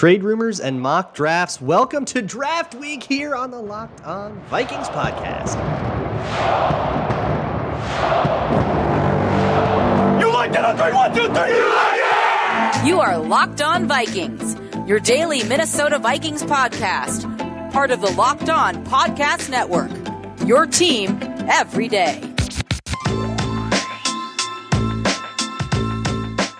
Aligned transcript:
Trade 0.00 0.24
rumors 0.24 0.60
and 0.60 0.80
mock 0.80 1.12
drafts. 1.12 1.60
Welcome 1.60 2.06
to 2.06 2.22
Draft 2.22 2.74
Week 2.74 3.02
here 3.02 3.34
on 3.34 3.50
the 3.50 3.60
Locked 3.60 4.02
On 4.06 4.40
Vikings 4.48 4.88
podcast. 4.88 5.56
You 10.18 10.32
like 10.32 10.52
that 10.52 10.64
on 10.64 10.78
three, 10.78 10.94
one, 10.94 11.10
two, 11.14 11.24
three. 11.24 11.54
You 11.54 11.68
like 11.74 12.80
it! 12.80 12.86
You 12.86 12.98
are 12.98 13.18
Locked 13.18 13.60
On 13.60 13.86
Vikings, 13.86 14.56
your 14.88 15.00
daily 15.00 15.42
Minnesota 15.42 15.98
Vikings 15.98 16.44
podcast, 16.44 17.70
part 17.70 17.90
of 17.90 18.00
the 18.00 18.10
Locked 18.12 18.48
On 18.48 18.82
Podcast 18.86 19.50
Network. 19.50 19.90
Your 20.48 20.64
team 20.64 21.18
every 21.46 21.88
day. 21.88 22.29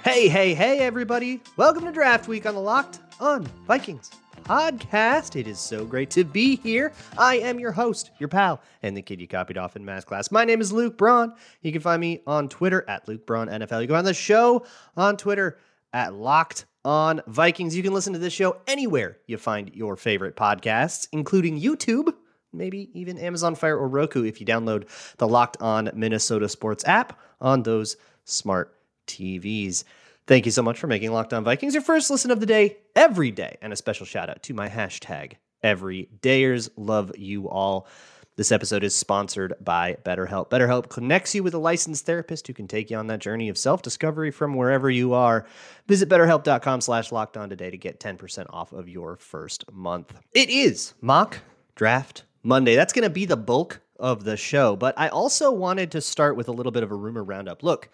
Hey, 0.02 0.28
hey, 0.28 0.54
hey, 0.54 0.78
everybody. 0.78 1.42
Welcome 1.58 1.84
to 1.84 1.92
Draft 1.92 2.26
Week 2.26 2.46
on 2.46 2.54
the 2.54 2.60
Locked 2.60 3.00
on 3.20 3.44
Vikings 3.66 4.10
podcast. 4.44 5.38
It 5.38 5.46
is 5.46 5.58
so 5.58 5.84
great 5.84 6.08
to 6.12 6.24
be 6.24 6.56
here. 6.56 6.92
I 7.18 7.36
am 7.40 7.60
your 7.60 7.70
host, 7.70 8.10
your 8.18 8.30
pal, 8.30 8.62
and 8.82 8.96
the 8.96 9.02
kid 9.02 9.20
you 9.20 9.28
copied 9.28 9.58
off 9.58 9.76
in 9.76 9.84
math 9.84 10.06
class. 10.06 10.30
My 10.30 10.46
name 10.46 10.62
is 10.62 10.72
Luke 10.72 10.96
Braun. 10.96 11.34
You 11.60 11.70
can 11.70 11.82
find 11.82 12.00
me 12.00 12.22
on 12.26 12.48
Twitter 12.48 12.82
at 12.88 13.06
Luke 13.08 13.26
Braun 13.26 13.48
NFL. 13.48 13.82
You 13.82 13.88
can 13.88 13.96
find 13.96 14.06
the 14.06 14.14
show 14.14 14.64
on 14.96 15.18
Twitter 15.18 15.58
at 15.92 16.14
Locked 16.14 16.64
on 16.82 17.20
Vikings. 17.26 17.76
You 17.76 17.82
can 17.82 17.92
listen 17.92 18.14
to 18.14 18.18
this 18.18 18.32
show 18.32 18.56
anywhere 18.66 19.18
you 19.26 19.36
find 19.36 19.70
your 19.74 19.96
favorite 19.96 20.34
podcasts, 20.34 21.08
including 21.12 21.60
YouTube, 21.60 22.14
maybe 22.54 22.88
even 22.94 23.18
Amazon 23.18 23.54
Fire 23.54 23.76
or 23.76 23.86
Roku 23.86 24.24
if 24.24 24.40
you 24.40 24.46
download 24.46 24.88
the 25.18 25.28
Locked 25.28 25.58
on 25.60 25.90
Minnesota 25.94 26.48
Sports 26.48 26.84
app 26.86 27.20
on 27.38 27.64
those 27.64 27.98
smart 28.24 28.74
TVs. 29.10 29.84
Thank 30.30 30.46
you 30.46 30.52
so 30.52 30.62
much 30.62 30.78
for 30.78 30.86
making 30.86 31.10
Locked 31.10 31.32
On 31.32 31.42
Vikings 31.42 31.74
your 31.74 31.82
first 31.82 32.08
listen 32.08 32.30
of 32.30 32.38
the 32.38 32.46
day 32.46 32.76
every 32.94 33.32
day. 33.32 33.56
And 33.60 33.72
a 33.72 33.76
special 33.76 34.06
shout 34.06 34.30
out 34.30 34.44
to 34.44 34.54
my 34.54 34.68
hashtag 34.68 35.32
everydayers. 35.64 36.70
Love 36.76 37.10
you 37.18 37.48
all. 37.48 37.88
This 38.36 38.52
episode 38.52 38.84
is 38.84 38.94
sponsored 38.94 39.54
by 39.60 39.96
BetterHelp. 40.04 40.48
BetterHelp 40.48 40.88
connects 40.88 41.34
you 41.34 41.42
with 41.42 41.54
a 41.54 41.58
licensed 41.58 42.06
therapist 42.06 42.46
who 42.46 42.52
can 42.52 42.68
take 42.68 42.92
you 42.92 42.96
on 42.96 43.08
that 43.08 43.18
journey 43.18 43.48
of 43.48 43.58
self-discovery 43.58 44.30
from 44.30 44.54
wherever 44.54 44.88
you 44.88 45.14
are. 45.14 45.46
Visit 45.88 46.08
betterhelp.com 46.08 46.80
slash 46.80 47.10
locked 47.10 47.36
on 47.36 47.50
today 47.50 47.72
to 47.72 47.76
get 47.76 47.98
10% 47.98 48.46
off 48.50 48.72
of 48.72 48.88
your 48.88 49.16
first 49.16 49.64
month. 49.72 50.14
It 50.32 50.48
is 50.48 50.94
mock 51.00 51.38
draft 51.74 52.22
Monday. 52.44 52.76
That's 52.76 52.92
going 52.92 53.02
to 53.02 53.10
be 53.10 53.24
the 53.24 53.36
bulk 53.36 53.80
of 53.98 54.22
the 54.22 54.36
show. 54.36 54.76
But 54.76 54.96
I 54.96 55.08
also 55.08 55.50
wanted 55.50 55.90
to 55.90 56.00
start 56.00 56.36
with 56.36 56.46
a 56.46 56.52
little 56.52 56.70
bit 56.70 56.84
of 56.84 56.92
a 56.92 56.94
rumor 56.94 57.24
roundup. 57.24 57.64
Look, 57.64 57.90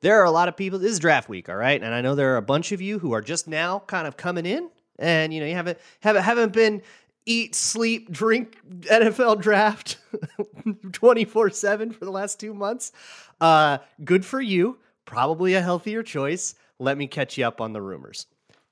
there 0.00 0.20
are 0.20 0.24
a 0.24 0.30
lot 0.30 0.48
of 0.48 0.56
people. 0.56 0.78
This 0.78 0.92
is 0.92 0.98
draft 0.98 1.28
week, 1.28 1.48
all 1.48 1.56
right, 1.56 1.82
and 1.82 1.94
I 1.94 2.00
know 2.00 2.14
there 2.14 2.34
are 2.34 2.38
a 2.38 2.42
bunch 2.42 2.72
of 2.72 2.80
you 2.80 2.98
who 2.98 3.12
are 3.12 3.20
just 3.20 3.48
now 3.48 3.80
kind 3.86 4.06
of 4.06 4.16
coming 4.16 4.46
in, 4.46 4.70
and 4.98 5.32
you 5.32 5.40
know 5.40 5.46
you 5.46 5.54
haven't 5.54 5.78
haven't 6.00 6.22
haven't 6.22 6.52
been 6.52 6.82
eat, 7.26 7.54
sleep, 7.54 8.10
drink 8.10 8.58
NFL 8.82 9.40
draft 9.40 9.98
24 10.92 11.50
7 11.50 11.92
for 11.92 12.04
the 12.04 12.10
last 12.10 12.40
two 12.40 12.54
months. 12.54 12.92
Uh, 13.40 13.78
good 14.04 14.24
for 14.24 14.40
you. 14.40 14.78
Probably 15.04 15.54
a 15.54 15.60
healthier 15.60 16.02
choice. 16.02 16.54
Let 16.78 16.96
me 16.96 17.06
catch 17.06 17.36
you 17.36 17.46
up 17.46 17.60
on 17.60 17.72
the 17.72 17.82
rumors. 17.82 18.26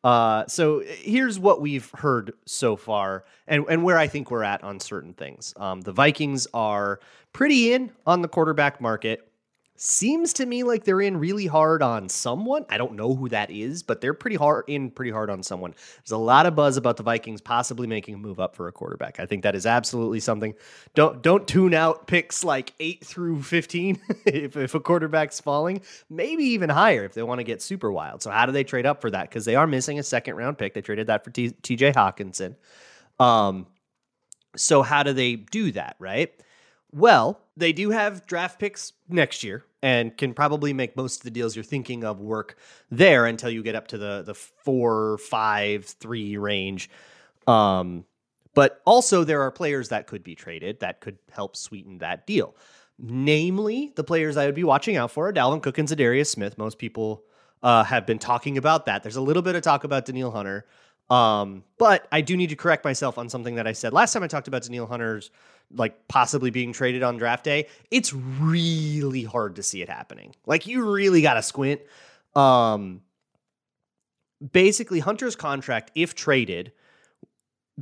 Uh, 0.05 0.47
so 0.47 0.81
here's 0.87 1.39
what 1.39 1.61
we've 1.61 1.91
heard 1.91 2.33
so 2.47 2.77
far 2.77 3.25
and, 3.47 3.65
and 3.69 3.83
where 3.83 3.98
I 3.98 4.07
think 4.07 4.31
we're 4.31 4.45
at 4.45 4.63
on 4.63 4.79
certain 4.79 5.13
things. 5.13 5.53
Um, 5.57 5.81
the 5.81 5.92
Vikings 5.92 6.47
are 6.55 7.01
pretty 7.33 7.73
in 7.73 7.91
on 8.07 8.23
the 8.23 8.29
quarterback 8.29 8.81
market 8.81 9.28
seems 9.81 10.33
to 10.34 10.47
me 10.47 10.65
like 10.65 10.84
they're 10.84 11.01
in 11.01 11.17
really 11.17 11.47
hard 11.47 11.83
on 11.83 12.09
someone. 12.09 12.65
I 12.69 12.79
don't 12.79 12.95
know 12.95 13.15
who 13.15 13.29
that 13.29 13.51
is, 13.51 13.83
but 13.83 14.01
they're 14.01 14.15
pretty 14.15 14.37
hard 14.37 14.65
in 14.67 14.91
pretty 14.91 15.11
hard 15.11 15.31
on 15.31 15.43
someone. 15.43 15.75
There's 15.98 16.11
a 16.11 16.19
lot 16.19 16.47
of 16.47 16.57
buzz 16.57 16.77
about 16.77 16.97
the 16.97 17.03
Vikings 17.03 17.41
possibly 17.41 17.87
making 17.87 18.15
a 18.15 18.19
move 18.19 18.41
up 18.41 18.57
for 18.57 18.69
a 18.69 18.73
quarterback. 18.73 19.20
I 19.20 19.27
think 19.27 19.45
that 19.45 19.55
is 19.55 19.67
absolutely 19.67 20.20
something. 20.20 20.55
Don't 20.95 21.23
don't 21.23 21.47
tune 21.47 21.75
out 21.75 22.07
picks 22.07 22.43
like 22.43 22.75
8 22.81 23.05
through 23.05 23.43
15 23.43 24.01
if, 24.27 24.57
if 24.57 24.75
a 24.75 24.80
quarterback's 24.80 25.41
falling, 25.41 25.81
maybe 26.11 26.45
even 26.45 26.70
higher 26.70 27.05
if 27.05 27.14
they 27.14 27.23
want 27.23 27.39
to 27.39 27.45
get 27.45 27.63
super 27.63 27.92
wild. 27.92 28.23
So 28.23 28.31
how 28.31 28.47
do 28.47 28.52
they 28.52 28.64
trade 28.64 28.86
up 28.86 29.01
for 29.01 29.11
that 29.11 29.31
cuz 29.31 29.45
they 29.45 29.55
are 29.55 29.67
missing 29.67 29.98
a 29.98 30.02
second 30.02 30.36
round 30.36 30.58
pick. 30.58 30.75
They 30.75 30.83
traded 30.83 31.07
that 31.07 31.25
for 31.25 31.31
TJ 31.31 31.95
Hockenson. 31.95 32.57
Um 33.25 33.67
so 34.57 34.83
how 34.83 35.02
do 35.02 35.13
they 35.13 35.36
do 35.36 35.73
that, 35.73 35.97
right? 35.98 36.33
Well, 36.91 37.41
they 37.58 37.73
do 37.73 37.91
have 37.91 38.27
draft 38.27 38.58
picks 38.58 38.92
next 39.08 39.42
year 39.45 39.64
and 39.83 40.17
can 40.17 40.35
probably 40.35 40.73
make 40.73 40.96
most 40.96 41.20
of 41.20 41.24
the 41.24 41.30
deals 41.30 41.55
you're 41.55 41.64
thinking 41.64 42.05
of 42.05 42.20
work 42.20 42.57
there 42.91 43.27
until 43.27 43.51
you 43.51 43.63
get 43.63 43.74
up 43.74 43.89
to 43.89 43.98
the 43.98 44.23
the 44.24 44.35
four, 44.35 45.19
five, 45.19 45.85
three 45.85 46.36
range. 46.36 46.91
Um, 47.46 48.05
but 48.55 48.80
also 48.85 49.24
there 49.24 49.42
are 49.42 49.51
players 49.51 49.89
that 49.91 50.07
could 50.07 50.23
be 50.23 50.35
traded 50.35 50.80
that 50.80 51.01
could 51.01 51.19
help 51.30 51.57
sweeten 51.57 51.98
that 51.98 52.27
deal. 52.27 52.57
Namely, 52.98 53.92
the 53.95 54.02
players 54.02 54.36
I 54.36 54.46
would 54.46 54.57
be 54.57 54.64
watching 54.64 54.96
out 54.96 55.13
for 55.13 55.29
are 55.29 55.33
Dalvin 55.33 55.63
Cook 55.63 55.79
and 55.79 55.89
Za'Darius 55.89 56.27
Smith. 56.27 56.58
Most 56.58 56.79
people 56.79 57.23
uh, 57.63 57.85
have 57.85 58.07
been 58.07 58.19
talking 58.19 58.58
about 58.58 58.86
that. 58.86 59.02
There's 59.02 59.17
a 59.17 59.20
little 59.20 59.42
bit 59.42 59.55
of 59.55 59.63
talk 59.63 59.85
about 59.85 60.05
Danielle 60.05 60.33
Hunter. 60.33 60.67
Um, 61.11 61.64
but 61.79 62.07
I 62.13 62.20
do 62.20 62.36
need 62.36 62.51
to 62.51 62.57
correct 62.57 62.85
myself 62.85 63.17
on 63.17 63.29
something 63.29 63.55
that 63.55 63.67
I 63.67 63.73
said 63.73 63.92
last 63.92 64.13
time 64.13 64.23
I 64.23 64.27
talked 64.27 64.46
about 64.46 64.63
Danielle 64.63 64.86
Hunter's 64.86 65.30
like 65.74 66.08
possibly 66.08 66.51
being 66.51 66.73
traded 66.73 67.02
on 67.02 67.17
draft 67.17 67.45
day, 67.45 67.67
it's 67.91 68.13
really 68.13 69.24
hard 69.24 69.57
to 69.57 69.63
see 69.63 69.83
it 69.83 69.89
happening. 69.89 70.35
Like 70.46 70.67
you 70.67 70.91
really 70.91 71.23
got 71.23 71.35
to 71.35 71.42
squint. 71.42 71.80
Um, 72.35 73.02
basically, 74.52 75.01
Hunter's 75.01 75.36
contract, 75.36 75.91
if 75.95 76.14
traded, 76.14 76.73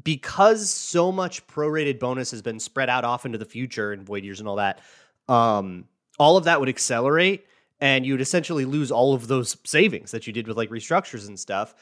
because 0.02 0.70
so 0.70 1.12
much 1.12 1.46
prorated 1.46 1.98
bonus 1.98 2.30
has 2.30 2.42
been 2.42 2.60
spread 2.60 2.90
out 2.90 3.04
off 3.04 3.24
into 3.24 3.38
the 3.38 3.44
future 3.44 3.92
and 3.92 4.02
void 4.02 4.24
years 4.24 4.40
and 4.40 4.48
all 4.48 4.56
that, 4.56 4.80
um, 5.28 5.86
all 6.18 6.36
of 6.36 6.44
that 6.44 6.60
would 6.60 6.68
accelerate 6.68 7.46
and 7.80 8.06
you'd 8.06 8.20
essentially 8.20 8.64
lose 8.64 8.90
all 8.90 9.14
of 9.14 9.28
those 9.28 9.56
savings 9.64 10.10
that 10.10 10.26
you 10.26 10.32
did 10.32 10.48
with 10.48 10.56
like 10.56 10.70
restructures 10.70 11.28
and 11.28 11.38
stuff 11.38 11.74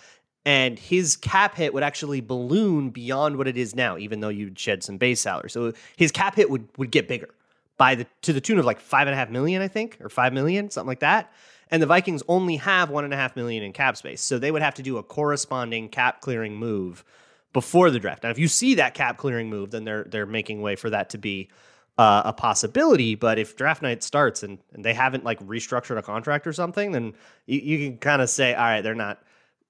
and 0.47 0.79
his 0.79 1.17
cap 1.17 1.55
hit 1.55 1.73
would 1.73 1.83
actually 1.83 2.21
balloon 2.21 2.91
beyond 2.91 3.37
what 3.37 3.49
it 3.49 3.57
is 3.57 3.75
now, 3.75 3.97
even 3.97 4.21
though 4.21 4.29
you'd 4.29 4.59
shed 4.59 4.83
some 4.83 4.99
base 4.99 5.21
salary. 5.21 5.51
So 5.51 5.73
his 5.97 6.13
cap 6.13 6.37
hit 6.37 6.51
would 6.51 6.69
would 6.77 6.91
get 6.91 7.09
bigger 7.09 7.31
by 7.77 7.95
the 7.95 8.07
to 8.23 8.33
the 8.33 8.41
tune 8.41 8.59
of 8.59 8.65
like 8.65 8.81
five 8.81 9.07
and 9.07 9.15
a 9.15 9.17
half 9.17 9.31
million, 9.31 9.63
I 9.63 9.69
think, 9.69 9.99
or 10.01 10.09
five 10.09 10.33
million, 10.33 10.71
something 10.71 10.89
like 10.89 11.01
that. 11.01 11.33
And 11.71 11.83
the 11.83 11.87
Vikings 11.87 12.23
only 12.29 12.57
have 12.57 12.91
one 12.91 13.05
and 13.05 13.15
a 13.15 13.17
half 13.17 13.37
million 13.37 13.63
in 13.63 13.73
cap 13.73 13.97
space, 13.97 14.21
so 14.21 14.39
they 14.39 14.51
would 14.51 14.63
have 14.63 14.75
to 14.75 14.83
do 14.83 14.99
a 14.99 15.03
corresponding 15.03 15.89
cap 15.89 16.21
clearing 16.21 16.57
move 16.57 17.05
before 17.53 17.91
the 17.91 17.99
draft. 17.99 18.23
Now, 18.23 18.31
if 18.31 18.39
you 18.39 18.49
see 18.49 18.75
that 18.75 18.95
cap 18.95 19.17
clearing 19.17 19.49
move, 19.49 19.71
then 19.71 19.85
they're 19.85 20.05
they're 20.05 20.27
making 20.27 20.61
way 20.61 20.77
for 20.77 20.91
that 20.91 21.11
to 21.11 21.19
be 21.19 21.49
uh, 21.97 22.23
a 22.27 22.33
possibility. 22.33 23.15
But 23.15 23.39
if 23.39 23.57
draft 23.57 23.81
night 23.81 24.03
starts 24.03 24.43
and, 24.43 24.59
and 24.73 24.85
they 24.85 24.93
haven't 24.93 25.25
like 25.25 25.41
restructured 25.41 25.97
a 25.97 26.03
contract 26.03 26.47
or 26.47 26.53
something, 26.53 26.93
then 26.93 27.15
you, 27.47 27.61
you 27.61 27.89
can 27.89 27.99
kind 27.99 28.21
of 28.21 28.29
say, 28.29 28.55
all 28.55 28.65
right, 28.65 28.83
they're 28.83 28.95
not 28.95 29.23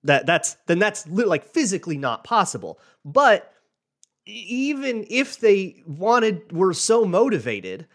that 0.05 0.27
that's 0.27 0.55
then 0.67 0.79
that's 0.79 1.07
like 1.09 1.47
physically 1.47 1.99
not 1.99 2.25
possible. 2.25 2.79
But 3.05 3.53
even 4.27 5.07
if 5.11 5.41
they 5.41 5.83
wanted 5.87 6.53
were 6.53 6.73
so 6.73 7.05
motivated, 7.05 7.87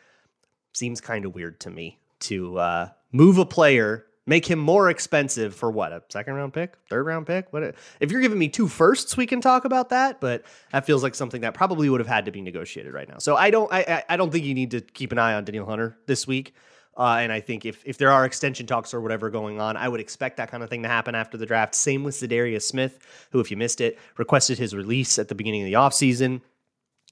seems 0.73 1.01
kind 1.01 1.25
of 1.25 1.33
weird 1.33 1.59
to 1.61 1.69
me 1.69 1.99
to 2.21 2.57
uh, 2.57 2.89
move 3.11 3.37
a 3.37 3.45
player, 3.45 4.05
make 4.25 4.45
him 4.45 4.59
more 4.59 4.89
expensive 4.89 5.55
for 5.55 5.71
what 5.71 5.91
a 5.91 6.03
second 6.09 6.33
round 6.33 6.53
pick, 6.53 6.77
third 6.89 7.05
round 7.05 7.25
pick. 7.25 7.51
What 7.51 7.75
if 7.99 8.11
you're 8.11 8.21
giving 8.21 8.39
me 8.39 8.49
two 8.49 8.67
firsts? 8.67 9.15
We 9.15 9.25
can 9.25 9.41
talk 9.41 9.65
about 9.65 9.89
that, 9.89 10.19
but 10.19 10.43
that 10.71 10.85
feels 10.85 11.03
like 11.03 11.15
something 11.15 11.41
that 11.41 11.53
probably 11.53 11.89
would 11.89 11.99
have 11.99 12.07
had 12.07 12.25
to 12.25 12.31
be 12.31 12.41
negotiated 12.41 12.93
right 12.93 13.07
now. 13.07 13.17
So 13.19 13.35
I 13.35 13.49
don't 13.49 13.71
I 13.71 14.03
I 14.09 14.17
don't 14.17 14.31
think 14.31 14.45
you 14.45 14.53
need 14.53 14.71
to 14.71 14.81
keep 14.81 15.11
an 15.11 15.19
eye 15.19 15.33
on 15.33 15.45
Danielle 15.45 15.65
Hunter 15.65 15.97
this 16.05 16.27
week. 16.27 16.53
Uh, 16.99 17.19
and 17.21 17.31
I 17.31 17.39
think 17.39 17.65
if 17.65 17.81
if 17.85 17.97
there 17.97 18.11
are 18.11 18.25
extension 18.25 18.67
talks 18.67 18.93
or 18.93 18.99
whatever 18.99 19.29
going 19.29 19.61
on, 19.61 19.77
I 19.77 19.87
would 19.87 20.01
expect 20.01 20.35
that 20.35 20.51
kind 20.51 20.61
of 20.61 20.69
thing 20.69 20.83
to 20.83 20.89
happen 20.89 21.15
after 21.15 21.37
the 21.37 21.45
draft. 21.45 21.73
Same 21.73 22.03
with 22.03 22.15
Za'Darius 22.15 22.63
Smith, 22.63 22.99
who, 23.31 23.39
if 23.39 23.49
you 23.49 23.55
missed 23.55 23.79
it, 23.79 23.97
requested 24.17 24.57
his 24.57 24.75
release 24.75 25.17
at 25.17 25.29
the 25.29 25.35
beginning 25.35 25.61
of 25.61 25.67
the 25.67 25.73
offseason. 25.73 26.41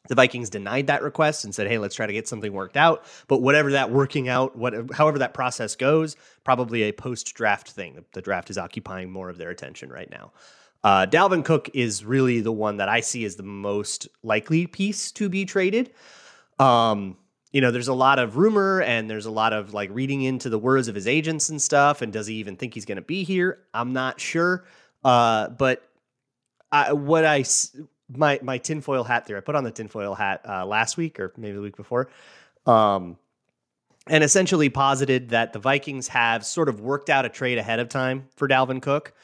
The 0.10 0.16
Vikings 0.16 0.50
denied 0.50 0.88
that 0.88 1.04
request 1.04 1.45
and 1.45 1.56
said, 1.56 1.68
"Hey, 1.68 1.78
let's 1.78 1.95
try 1.95 2.06
to 2.06 2.12
get 2.12 2.28
something 2.28 2.51
worked 2.51 2.75
out." 2.75 3.06
But 3.30 3.42
whatever 3.42 3.72
that 3.72 3.89
working 3.89 4.28
out, 4.28 4.57
what 4.57 4.74
however 4.94 5.19
that 5.19 5.34
process 5.34 5.78
goes, 5.78 6.18
probably 6.44 6.83
a 6.83 6.92
post-draft 6.92 7.72
thing. 7.72 8.04
The 8.12 8.22
draft 8.22 8.50
is 8.50 8.57
occupying 8.57 9.10
more 9.10 9.30
of 9.30 9.38
their 9.38 9.51
attention 9.51 9.90
right 9.90 10.10
now. 10.12 10.33
Uh, 10.83 11.06
Dalvin 11.06 11.45
Cook 11.45 11.69
is 11.74 12.04
really 12.04 12.42
the 12.42 12.51
one 12.51 12.78
that 12.78 12.90
I 12.90 13.00
see 13.00 13.24
as 13.24 13.38
the 13.38 13.44
most 13.44 14.10
likely 14.22 14.68
piece 14.68 15.13
to 15.13 15.30
be 15.30 15.45
traded. 15.45 15.92
Um, 16.60 17.18
you 17.57 17.62
know, 17.62 17.71
there's 17.71 17.88
a 17.88 17.94
lot 17.94 18.19
of 18.19 18.38
rumor 18.38 18.83
and 18.83 19.09
there's 19.09 19.25
a 19.25 19.31
lot 19.31 19.51
of 19.51 19.74
like 19.74 19.89
reading 19.92 20.21
into 20.21 20.48
the 20.48 20.59
words 20.59 20.89
of 20.89 20.94
his 20.94 21.07
agents 21.07 21.50
and 21.50 21.59
stuff. 21.59 22.04
And 22.04 22.13
does 22.13 22.27
he 22.27 22.36
even 22.36 22.56
think 22.56 22.75
he's 22.75 22.86
going 22.86 22.98
to 22.98 23.01
be 23.01 23.24
here? 23.24 23.57
I'm 23.74 23.94
not 23.94 24.21
sure. 24.21 24.63
Uh, 25.04 25.50
but 25.50 25.81
I, 26.71 26.94
what 26.94 27.25
I 27.25 27.44
my 28.15 28.39
my 28.44 28.59
tinfoil 28.59 29.04
hat 29.04 29.25
there, 29.25 29.38
I 29.38 29.39
put 29.39 29.56
on 29.56 29.63
the 29.63 29.71
tinfoil 29.71 30.13
hat 30.13 30.42
uh, 30.48 30.68
last 30.68 30.98
week 30.98 31.19
or 31.19 31.33
maybe 31.36 31.56
the 31.56 31.62
week 31.63 31.75
before, 31.75 32.09
um, 32.68 33.18
and 34.06 34.24
essentially 34.24 34.69
posited 34.69 35.30
that 35.30 35.51
the 35.51 35.57
Vikings 35.57 36.09
have 36.09 36.45
sort 36.45 36.69
of 36.69 36.80
worked 36.80 37.09
out 37.09 37.25
a 37.25 37.30
trade 37.30 37.57
ahead 37.57 37.80
of 37.80 37.89
time 37.89 38.27
for 38.36 38.48
Dalvin 38.48 38.83
Cook 38.83 39.15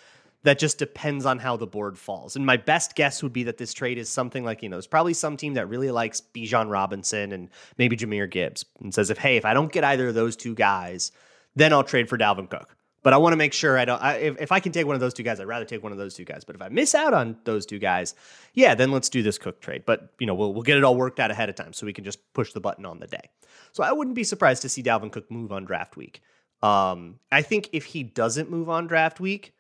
that 0.44 0.60
just 0.60 0.78
depends 0.78 1.26
on 1.26 1.40
how 1.40 1.56
the 1.58 1.68
board 1.68 1.98
falls. 1.98 2.36
And 2.36 2.46
my 2.46 2.58
best 2.58 2.96
guess 2.96 3.24
would 3.24 3.34
be 3.34 3.44
that 3.44 3.58
this 3.58 3.74
trade 3.74 3.98
is 3.98 4.10
something 4.10 4.44
like, 4.44 4.62
you 4.62 4.70
know, 4.70 4.76
there's 4.76 4.88
probably 4.88 5.14
some 5.14 5.38
team 5.38 5.54
that 5.54 5.70
really 5.70 5.92
likes 5.92 6.22
Bijan 6.22 6.70
Robinson 6.70 7.32
and 7.32 7.50
maybe 7.78 7.96
Jahmyr 7.96 8.30
Gibbs 8.30 8.66
and 8.82 8.94
says, 8.94 9.10
if, 9.10 9.18
hey, 9.18 9.38
if 9.38 9.46
I 9.46 9.54
don't 9.54 9.72
get 9.72 9.84
either 9.84 10.10
of 10.10 10.16
those 10.16 10.36
two 10.36 10.54
guys, 10.54 11.12
then 11.56 11.72
I'll 11.72 11.84
trade 11.84 12.10
for 12.10 12.18
Dalvin 12.18 12.50
Cook. 12.50 12.76
But 13.04 13.14
I 13.14 13.18
want 13.18 13.34
to 13.34 13.38
make 13.38 13.52
sure 13.52 13.78
I 13.78 13.84
don't. 13.84 14.02
I, 14.02 14.14
if, 14.16 14.42
if 14.42 14.52
I 14.54 14.62
can 14.62 14.72
take 14.72 14.86
one 14.86 14.96
of 14.96 15.02
those 15.02 15.14
two 15.14 15.24
guys, 15.24 15.40
I'd 15.40 15.48
rather 15.48 15.66
take 15.66 15.84
one 15.84 15.92
of 15.92 15.98
those 15.98 16.16
two 16.16 16.24
guys. 16.24 16.46
But 16.46 16.56
if 16.56 16.62
I 16.62 16.70
miss 16.70 16.96
out 16.96 17.14
on 17.14 17.36
those 17.44 17.66
two 17.66 17.78
guys, 17.78 18.16
yeah, 18.54 18.76
then 18.76 18.92
let's 18.92 19.10
do 19.10 19.22
this 19.22 19.38
Cook 19.38 19.60
trade. 19.60 19.84
But 19.86 20.14
you 20.20 20.26
know, 20.26 20.34
we'll 20.34 20.54
we'll 20.54 20.64
get 20.64 20.78
it 20.78 20.86
all 20.86 20.96
worked 20.96 21.20
out 21.20 21.30
ahead 21.30 21.50
of 21.50 21.56
time, 21.56 21.74
so 21.74 21.86
we 21.86 21.92
can 21.92 22.06
just 22.06 22.20
push 22.34 22.54
the 22.54 22.62
button 22.62 22.86
on 22.86 23.00
the 23.00 23.08
day. 23.08 23.30
So 23.74 23.84
I 23.84 23.92
wouldn't 23.92 24.16
be 24.16 24.24
surprised 24.24 24.62
to 24.62 24.70
see 24.70 24.82
Dalvin 24.82 25.12
Cook 25.12 25.30
move 25.30 25.52
on 25.52 25.66
draft 25.66 25.98
week. 25.98 26.22
Um, 26.62 27.20
I 27.30 27.42
think 27.42 27.70
if 27.74 27.84
he 27.84 28.04
doesn't 28.04 28.50
move 28.50 28.70
on 28.70 28.88
draft 28.88 29.20
week, 29.20 29.53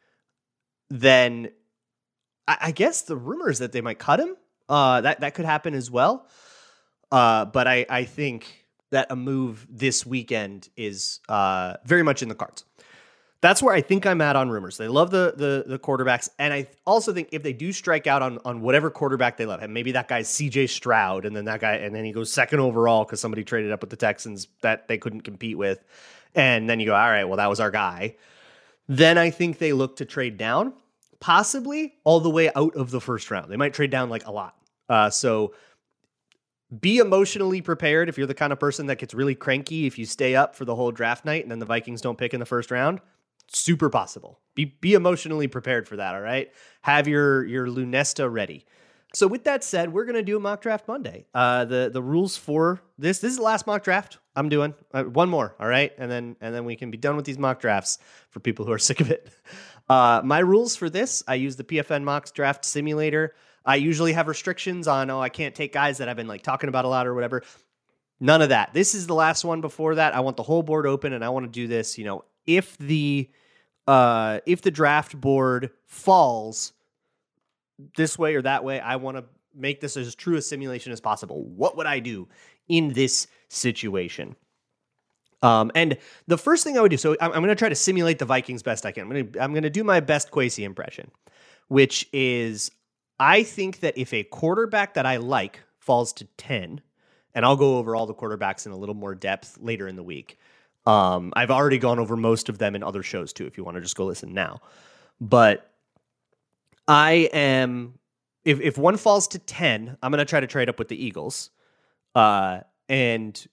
then 0.89 1.49
I, 2.47 2.57
I 2.61 2.71
guess 2.71 3.03
the 3.03 3.15
rumors 3.15 3.59
that 3.59 3.71
they 3.71 3.81
might 3.81 3.99
cut 3.99 4.19
him. 4.19 4.35
Uh, 4.69 5.01
that 5.01 5.19
that 5.21 5.33
could 5.33 5.45
happen 5.45 5.73
as 5.73 5.91
well. 5.91 6.27
Uh, 7.11 7.45
but 7.45 7.67
I 7.67 7.85
I 7.89 8.05
think 8.05 8.65
that 8.91 9.07
a 9.11 9.15
move 9.15 9.67
this 9.69 10.05
weekend 10.05 10.69
is 10.77 11.19
uh 11.27 11.75
very 11.85 12.03
much 12.03 12.21
in 12.21 12.29
the 12.29 12.35
cards 12.35 12.63
that's 13.43 13.61
where 13.61 13.75
I 13.75 13.81
think 13.81 14.05
I'm 14.05 14.21
at 14.21 14.37
on 14.37 14.49
rumors. 14.49 14.77
They 14.77 14.87
love 14.87 15.11
the 15.11 15.33
the 15.35 15.65
the 15.67 15.77
quarterbacks, 15.77 16.29
and 16.39 16.53
I 16.53 16.65
also 16.87 17.11
think 17.11 17.27
if 17.33 17.43
they 17.43 17.51
do 17.51 17.73
strike 17.73 18.07
out 18.07 18.21
on 18.21 18.39
on 18.45 18.61
whatever 18.61 18.89
quarterback 18.89 19.35
they 19.35 19.45
love, 19.45 19.61
and 19.61 19.73
maybe 19.73 19.91
that 19.91 20.07
guy's 20.07 20.29
C.J. 20.29 20.67
Stroud, 20.67 21.25
and 21.25 21.35
then 21.35 21.43
that 21.45 21.59
guy, 21.59 21.73
and 21.73 21.93
then 21.93 22.05
he 22.05 22.13
goes 22.13 22.31
second 22.31 22.61
overall 22.61 23.03
because 23.03 23.19
somebody 23.19 23.43
traded 23.43 23.73
up 23.73 23.81
with 23.81 23.89
the 23.89 23.97
Texans 23.97 24.47
that 24.61 24.87
they 24.87 24.97
couldn't 24.97 25.21
compete 25.21 25.57
with, 25.57 25.83
and 26.33 26.69
then 26.69 26.79
you 26.79 26.85
go, 26.85 26.95
all 26.95 27.09
right, 27.09 27.25
well 27.25 27.35
that 27.35 27.49
was 27.49 27.59
our 27.59 27.69
guy. 27.69 28.15
Then 28.87 29.17
I 29.17 29.29
think 29.29 29.57
they 29.57 29.73
look 29.73 29.97
to 29.97 30.05
trade 30.05 30.37
down, 30.37 30.73
possibly 31.19 31.95
all 32.03 32.19
the 32.19 32.29
way 32.29 32.51
out 32.55 32.75
of 32.75 32.91
the 32.91 33.01
first 33.01 33.31
round. 33.31 33.51
They 33.51 33.57
might 33.57 33.73
trade 33.73 33.91
down 33.91 34.09
like 34.09 34.25
a 34.27 34.31
lot. 34.31 34.55
Uh, 34.89 35.09
so 35.09 35.53
be 36.81 36.97
emotionally 36.97 37.61
prepared 37.61 38.09
if 38.09 38.17
you're 38.17 38.27
the 38.27 38.33
kind 38.33 38.51
of 38.51 38.59
person 38.59 38.87
that 38.87 38.97
gets 38.97 39.13
really 39.13 39.35
cranky 39.35 39.85
if 39.85 39.97
you 39.97 40.05
stay 40.05 40.35
up 40.35 40.55
for 40.55 40.65
the 40.65 40.75
whole 40.75 40.91
draft 40.91 41.23
night 41.23 41.43
and 41.43 41.51
then 41.51 41.59
the 41.59 41.65
Vikings 41.65 42.01
don't 42.01 42.17
pick 42.17 42.33
in 42.33 42.39
the 42.39 42.45
first 42.45 42.71
round 42.71 42.99
super 43.51 43.89
possible. 43.89 44.39
Be 44.55 44.65
be 44.65 44.93
emotionally 44.93 45.47
prepared 45.47 45.87
for 45.87 45.95
that, 45.97 46.15
all 46.15 46.21
right? 46.21 46.51
Have 46.81 47.07
your 47.07 47.45
your 47.45 47.67
Lunesta 47.67 48.31
ready. 48.31 48.65
So 49.15 49.27
with 49.27 49.43
that 49.43 49.63
said, 49.63 49.93
we're 49.93 50.05
gonna 50.05 50.23
do 50.23 50.37
a 50.37 50.39
mock 50.39 50.61
draft 50.61 50.87
Monday. 50.87 51.25
Uh, 51.33 51.65
the 51.65 51.89
the 51.93 52.01
rules 52.01 52.35
for 52.35 52.81
this 52.97 53.19
this 53.19 53.31
is 53.31 53.37
the 53.37 53.43
last 53.43 53.67
mock 53.67 53.83
draft 53.83 54.17
I'm 54.35 54.49
doing. 54.49 54.73
Uh, 54.91 55.03
one 55.03 55.29
more, 55.29 55.55
all 55.59 55.67
right, 55.67 55.91
and 55.97 56.09
then 56.09 56.35
and 56.41 56.53
then 56.53 56.65
we 56.65 56.75
can 56.75 56.89
be 56.89 56.97
done 56.97 57.15
with 57.15 57.25
these 57.25 57.37
mock 57.37 57.59
drafts 57.59 57.99
for 58.29 58.39
people 58.39 58.65
who 58.65 58.71
are 58.71 58.79
sick 58.79 59.01
of 59.01 59.11
it. 59.11 59.29
Uh, 59.87 60.21
my 60.23 60.39
rules 60.39 60.75
for 60.75 60.89
this, 60.89 61.23
I 61.27 61.35
use 61.35 61.55
the 61.55 61.63
PFN 61.63 62.03
mock 62.03 62.33
draft 62.33 62.65
simulator. 62.65 63.35
I 63.65 63.75
usually 63.75 64.13
have 64.13 64.27
restrictions 64.27 64.87
on 64.87 65.09
oh 65.09 65.21
I 65.21 65.29
can't 65.29 65.53
take 65.53 65.73
guys 65.73 65.99
that 65.99 66.09
I've 66.09 66.17
been 66.17 66.27
like 66.27 66.41
talking 66.41 66.69
about 66.69 66.85
a 66.85 66.87
lot 66.87 67.05
or 67.05 67.13
whatever. 67.13 67.43
None 68.19 68.41
of 68.41 68.49
that. 68.49 68.73
This 68.73 68.95
is 68.95 69.05
the 69.07 69.15
last 69.15 69.43
one 69.43 69.61
before 69.61 69.95
that. 69.95 70.15
I 70.15 70.21
want 70.21 70.37
the 70.37 70.43
whole 70.43 70.63
board 70.63 70.87
open 70.87 71.13
and 71.13 71.23
I 71.23 71.29
want 71.29 71.45
to 71.45 71.51
do 71.51 71.67
this, 71.67 71.97
you 71.97 72.05
know, 72.05 72.23
if 72.45 72.77
the 72.77 73.29
uh, 73.87 74.39
if 74.45 74.61
the 74.61 74.71
draft 74.71 75.19
board 75.19 75.71
falls 75.85 76.72
this 77.95 78.17
way 78.17 78.35
or 78.35 78.41
that 78.41 78.63
way, 78.63 78.79
I 78.79 78.95
want 78.97 79.17
to 79.17 79.25
make 79.55 79.81
this 79.81 79.97
as 79.97 80.15
true 80.15 80.35
a 80.35 80.41
simulation 80.41 80.91
as 80.91 81.01
possible. 81.01 81.43
What 81.43 81.77
would 81.77 81.85
I 81.85 81.99
do 81.99 82.27
in 82.67 82.93
this 82.93 83.27
situation? 83.49 84.35
Um, 85.41 85.71
and 85.75 85.97
the 86.27 86.37
first 86.37 86.63
thing 86.63 86.77
I 86.77 86.81
would 86.81 86.91
do, 86.91 86.97
so 86.97 87.17
I'm, 87.19 87.31
I'm 87.33 87.41
going 87.41 87.49
to 87.49 87.55
try 87.55 87.69
to 87.69 87.75
simulate 87.75 88.17
the 88.17 88.25
Vikings 88.25 88.63
best 88.63 88.85
I 88.85 88.91
can. 88.91 89.11
I'm 89.39 89.51
going 89.51 89.63
to 89.63 89.69
do 89.69 89.83
my 89.83 89.99
best 89.99 90.31
Kwesi 90.31 90.63
impression, 90.63 91.11
which 91.67 92.07
is 92.13 92.71
I 93.19 93.43
think 93.43 93.81
that 93.81 93.97
if 93.97 94.13
a 94.13 94.23
quarterback 94.23 94.93
that 94.93 95.05
I 95.05 95.17
like 95.17 95.59
falls 95.79 96.13
to 96.13 96.25
ten, 96.37 96.81
and 97.35 97.45
I'll 97.45 97.57
go 97.57 97.77
over 97.77 97.95
all 97.95 98.05
the 98.05 98.13
quarterbacks 98.13 98.65
in 98.65 98.71
a 98.71 98.77
little 98.77 98.95
more 98.95 99.15
depth 99.15 99.57
later 99.59 99.87
in 99.87 99.95
the 99.95 100.03
week. 100.03 100.37
Um, 100.85 101.33
I've 101.35 101.51
already 101.51 101.77
gone 101.77 101.99
over 101.99 102.15
most 102.15 102.47
of 102.47 102.57
them 102.57 102.75
in 102.75 102.83
other 102.83 103.03
shows 103.03 103.33
too, 103.33 103.45
if 103.45 103.57
you 103.57 103.63
want 103.63 103.75
to 103.75 103.81
just 103.81 103.95
go 103.97 104.05
listen 104.05 104.33
now. 104.33 104.61
But 105.19 105.72
I 106.87 107.29
am 107.33 107.99
if 108.45 108.59
if 108.59 108.77
one 108.77 108.97
falls 108.97 109.27
to 109.29 109.39
10, 109.39 109.97
I'm 110.01 110.11
gonna 110.11 110.25
try 110.25 110.39
to 110.39 110.47
trade 110.47 110.69
up 110.69 110.79
with 110.79 110.89
the 110.89 111.03
Eagles. 111.03 111.49
Uh, 112.15 112.61
and 112.89 113.47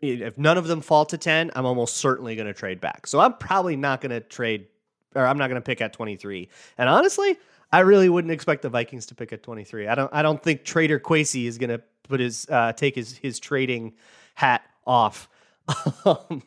if 0.00 0.36
none 0.36 0.58
of 0.58 0.66
them 0.66 0.80
fall 0.80 1.04
to 1.06 1.18
10, 1.18 1.52
I'm 1.54 1.66
almost 1.66 1.98
certainly 1.98 2.34
gonna 2.34 2.54
trade 2.54 2.80
back. 2.80 3.06
So 3.06 3.20
I'm 3.20 3.34
probably 3.34 3.76
not 3.76 4.00
gonna 4.00 4.20
trade 4.20 4.66
or 5.14 5.26
I'm 5.26 5.38
not 5.38 5.48
gonna 5.48 5.60
pick 5.60 5.80
at 5.80 5.92
23. 5.92 6.48
And 6.78 6.88
honestly, 6.88 7.36
I 7.70 7.80
really 7.80 8.08
wouldn't 8.08 8.32
expect 8.32 8.62
the 8.62 8.68
Vikings 8.68 9.06
to 9.06 9.14
pick 9.14 9.32
at 9.32 9.42
23. 9.42 9.88
I 9.88 9.94
don't 9.94 10.12
I 10.12 10.22
don't 10.22 10.42
think 10.42 10.64
Trader 10.64 10.98
Kwesi 10.98 11.46
is 11.46 11.58
gonna 11.58 11.80
put 12.04 12.20
his 12.20 12.46
uh, 12.50 12.72
take 12.72 12.94
his 12.94 13.16
his 13.16 13.38
trading 13.38 13.94
hat 14.34 14.62
off 14.86 15.28
um, 16.04 16.42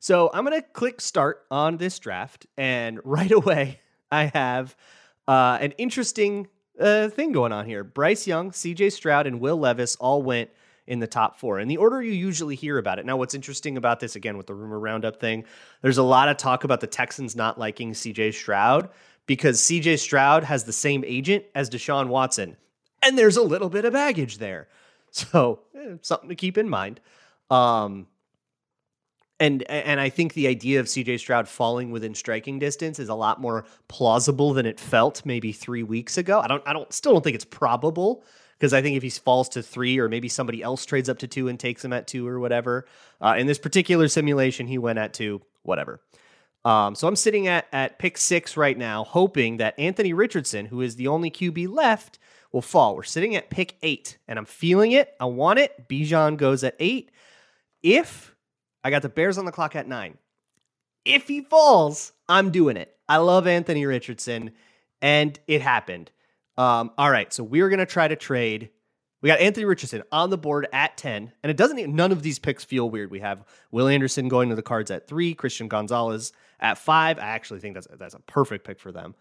so 0.00 0.30
I'm 0.32 0.44
going 0.44 0.60
to 0.60 0.66
click 0.68 1.00
start 1.00 1.44
on 1.50 1.76
this 1.76 1.98
draft, 1.98 2.46
and 2.56 3.00
right 3.04 3.30
away 3.30 3.80
I 4.10 4.24
have 4.26 4.76
uh, 5.28 5.58
an 5.60 5.72
interesting 5.72 6.48
uh, 6.80 7.08
thing 7.08 7.32
going 7.32 7.52
on 7.52 7.66
here. 7.66 7.84
Bryce 7.84 8.26
Young, 8.26 8.50
CJ 8.50 8.92
Stroud, 8.92 9.26
and 9.26 9.40
Will 9.40 9.56
Levis 9.56 9.96
all 9.96 10.22
went 10.22 10.50
in 10.86 10.98
the 10.98 11.06
top 11.06 11.38
four 11.38 11.60
in 11.60 11.68
the 11.68 11.76
order 11.76 12.02
you 12.02 12.12
usually 12.12 12.56
hear 12.56 12.76
about 12.78 12.98
it. 12.98 13.06
Now, 13.06 13.16
what's 13.16 13.34
interesting 13.34 13.76
about 13.76 14.00
this, 14.00 14.16
again, 14.16 14.36
with 14.36 14.46
the 14.46 14.54
rumor 14.54 14.78
roundup 14.78 15.20
thing, 15.20 15.44
there's 15.80 15.98
a 15.98 16.02
lot 16.02 16.28
of 16.28 16.36
talk 16.36 16.64
about 16.64 16.80
the 16.80 16.86
Texans 16.86 17.36
not 17.36 17.58
liking 17.58 17.92
CJ 17.92 18.34
Stroud 18.34 18.88
because 19.26 19.60
CJ 19.60 19.98
Stroud 20.00 20.44
has 20.44 20.64
the 20.64 20.72
same 20.72 21.04
agent 21.06 21.44
as 21.54 21.70
Deshaun 21.70 22.08
Watson, 22.08 22.56
and 23.02 23.16
there's 23.16 23.36
a 23.36 23.42
little 23.42 23.68
bit 23.68 23.84
of 23.84 23.92
baggage 23.92 24.38
there. 24.38 24.68
So, 25.14 25.60
eh, 25.76 25.96
something 26.00 26.30
to 26.30 26.34
keep 26.34 26.56
in 26.56 26.70
mind. 26.70 26.98
Um, 27.50 28.06
and 29.42 29.68
and 29.68 30.00
I 30.00 30.08
think 30.08 30.34
the 30.34 30.46
idea 30.46 30.78
of 30.78 30.86
CJ 30.86 31.18
Stroud 31.18 31.48
falling 31.48 31.90
within 31.90 32.14
striking 32.14 32.60
distance 32.60 33.00
is 33.00 33.08
a 33.08 33.14
lot 33.14 33.40
more 33.40 33.64
plausible 33.88 34.52
than 34.52 34.66
it 34.66 34.78
felt 34.78 35.26
maybe 35.26 35.50
three 35.50 35.82
weeks 35.82 36.16
ago. 36.16 36.38
I 36.38 36.46
don't 36.46 36.62
I 36.64 36.72
don't 36.72 36.92
still 36.92 37.12
don't 37.12 37.24
think 37.24 37.34
it's 37.34 37.44
probable 37.44 38.22
because 38.56 38.72
I 38.72 38.80
think 38.80 38.96
if 38.96 39.02
he 39.02 39.10
falls 39.10 39.48
to 39.50 39.62
three 39.62 39.98
or 39.98 40.08
maybe 40.08 40.28
somebody 40.28 40.62
else 40.62 40.86
trades 40.86 41.08
up 41.08 41.18
to 41.18 41.26
two 41.26 41.48
and 41.48 41.58
takes 41.58 41.84
him 41.84 41.92
at 41.92 42.06
two 42.06 42.26
or 42.26 42.38
whatever. 42.38 42.86
Uh, 43.20 43.34
in 43.36 43.48
this 43.48 43.58
particular 43.58 44.06
simulation, 44.06 44.68
he 44.68 44.78
went 44.78 45.00
at 45.00 45.12
two, 45.12 45.42
whatever. 45.64 46.00
Um, 46.64 46.94
so 46.94 47.08
I'm 47.08 47.16
sitting 47.16 47.48
at 47.48 47.66
at 47.72 47.98
pick 47.98 48.18
six 48.18 48.56
right 48.56 48.78
now, 48.78 49.02
hoping 49.02 49.56
that 49.56 49.76
Anthony 49.76 50.12
Richardson, 50.12 50.66
who 50.66 50.82
is 50.82 50.94
the 50.94 51.08
only 51.08 51.32
QB 51.32 51.68
left, 51.68 52.20
will 52.52 52.62
fall. 52.62 52.94
We're 52.94 53.02
sitting 53.02 53.34
at 53.34 53.50
pick 53.50 53.74
eight, 53.82 54.18
and 54.28 54.38
I'm 54.38 54.44
feeling 54.44 54.92
it. 54.92 55.14
I 55.18 55.24
want 55.24 55.58
it. 55.58 55.88
Bijan 55.88 56.36
goes 56.36 56.62
at 56.62 56.76
eight. 56.78 57.10
If 57.82 58.31
I 58.84 58.90
got 58.90 59.02
the 59.02 59.08
Bears 59.08 59.38
on 59.38 59.44
the 59.44 59.52
clock 59.52 59.76
at 59.76 59.88
nine. 59.88 60.18
If 61.04 61.28
he 61.28 61.42
falls, 61.42 62.12
I'm 62.28 62.50
doing 62.50 62.76
it. 62.76 62.96
I 63.08 63.18
love 63.18 63.46
Anthony 63.46 63.86
Richardson, 63.86 64.52
and 65.00 65.38
it 65.46 65.62
happened. 65.62 66.10
Um, 66.56 66.92
all 66.96 67.10
right, 67.10 67.32
so 67.32 67.42
we're 67.42 67.68
gonna 67.68 67.86
try 67.86 68.08
to 68.08 68.16
trade. 68.16 68.70
We 69.20 69.28
got 69.28 69.40
Anthony 69.40 69.64
Richardson 69.66 70.02
on 70.10 70.30
the 70.30 70.38
board 70.38 70.66
at 70.72 70.96
10, 70.96 71.32
and 71.42 71.50
it 71.50 71.56
doesn't 71.56 71.94
none 71.94 72.12
of 72.12 72.22
these 72.22 72.38
picks 72.38 72.64
feel 72.64 72.90
weird. 72.90 73.10
We 73.10 73.20
have 73.20 73.44
Will 73.70 73.88
Anderson 73.88 74.28
going 74.28 74.48
to 74.48 74.56
the 74.56 74.62
cards 74.62 74.90
at 74.90 75.06
three, 75.06 75.34
Christian 75.34 75.68
Gonzalez 75.68 76.32
at 76.60 76.78
five. 76.78 77.18
I 77.18 77.28
actually 77.28 77.60
think 77.60 77.74
that's 77.74 77.88
that's 77.98 78.14
a 78.14 78.20
perfect 78.20 78.66
pick 78.66 78.80
for 78.80 78.92
them. 78.92 79.14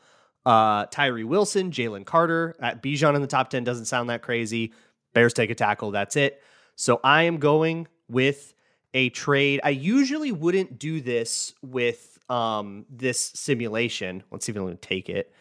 Uh, 0.46 0.86
Tyree 0.86 1.24
Wilson, 1.24 1.72
Jalen 1.72 2.06
Carter 2.06 2.56
at 2.60 2.82
Bijan 2.82 3.16
in 3.16 3.22
the 3.22 3.28
top 3.28 3.50
10 3.50 3.64
doesn't 3.64 3.86
sound 3.86 4.10
that 4.10 4.24
crazy. 4.24 4.74
Bears 5.14 5.34
take 5.34 5.50
a 5.50 5.56
tackle, 5.56 5.92
that's 5.92 6.16
it. 6.16 6.42
So 6.76 7.00
I 7.04 7.24
am 7.24 7.38
going 7.38 7.88
with 8.08 8.54
a 8.94 9.10
trade. 9.10 9.62
I 9.64 9.70
usually 9.70 10.32
wouldn't 10.32 10.80
do 10.80 11.02
this 11.02 11.54
with 11.62 12.20
um, 12.30 12.86
this 12.90 13.20
simulation. 13.36 14.24
Let's 14.32 14.46
see 14.46 14.52
if 14.52 14.58
I'm 14.58 14.78
take 14.78 15.10
it. 15.10 15.34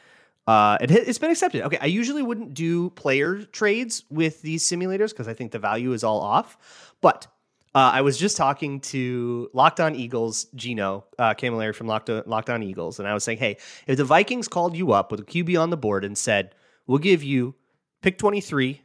Uh, 0.47 0.79
it, 0.81 0.91
has 0.91 1.19
been 1.19 1.31
accepted. 1.31 1.63
Okay, 1.63 1.79
I 1.81 1.87
usually 1.87 2.23
wouldn't 2.23 2.55
do 2.55 2.91
player 2.91 3.43
trades 3.43 4.05
with 4.11 4.43
these 4.43 4.65
simulators 4.65 5.11
because 5.11 5.29
I 5.29 5.35
think 5.35 5.53
the 5.53 5.59
value 5.59 5.93
is 5.93 6.03
all 6.03 6.21
off. 6.21 6.95
But 7.01 7.29
uh, 7.75 7.91
I 7.95 8.01
was 8.01 8.19
just 8.19 8.37
talking 8.37 8.81
to 8.81 9.49
Locked 9.53 9.79
On 9.79 9.95
Eagles, 9.95 10.47
Gino 10.57 11.05
uh, 11.19 11.35
Camilleri 11.35 11.75
from 11.75 11.87
Locked 11.87 12.11
on, 12.11 12.25
Locked 12.27 12.51
On 12.51 12.65
Eagles, 12.65 12.99
and 12.99 13.07
I 13.07 13.15
was 13.15 13.23
saying, 13.23 13.39
hey, 13.39 13.59
if 13.87 13.97
the 13.97 14.05
Vikings 14.05 14.49
called 14.49 14.77
you 14.77 14.93
up 14.93 15.13
with 15.13 15.21
a 15.21 15.25
QB 15.25 15.61
on 15.61 15.71
the 15.71 15.77
board 15.77 16.05
and 16.05 16.19
said, 16.19 16.55
we'll 16.89 16.99
give 16.99 17.23
you 17.23 17.55
pick 18.03 18.19
23, 18.19 18.83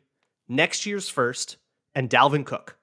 next 0.47 0.85
year's 0.85 1.09
first, 1.09 1.57
and 1.95 2.11
Dalvin 2.11 2.45
Cook, 2.45 2.77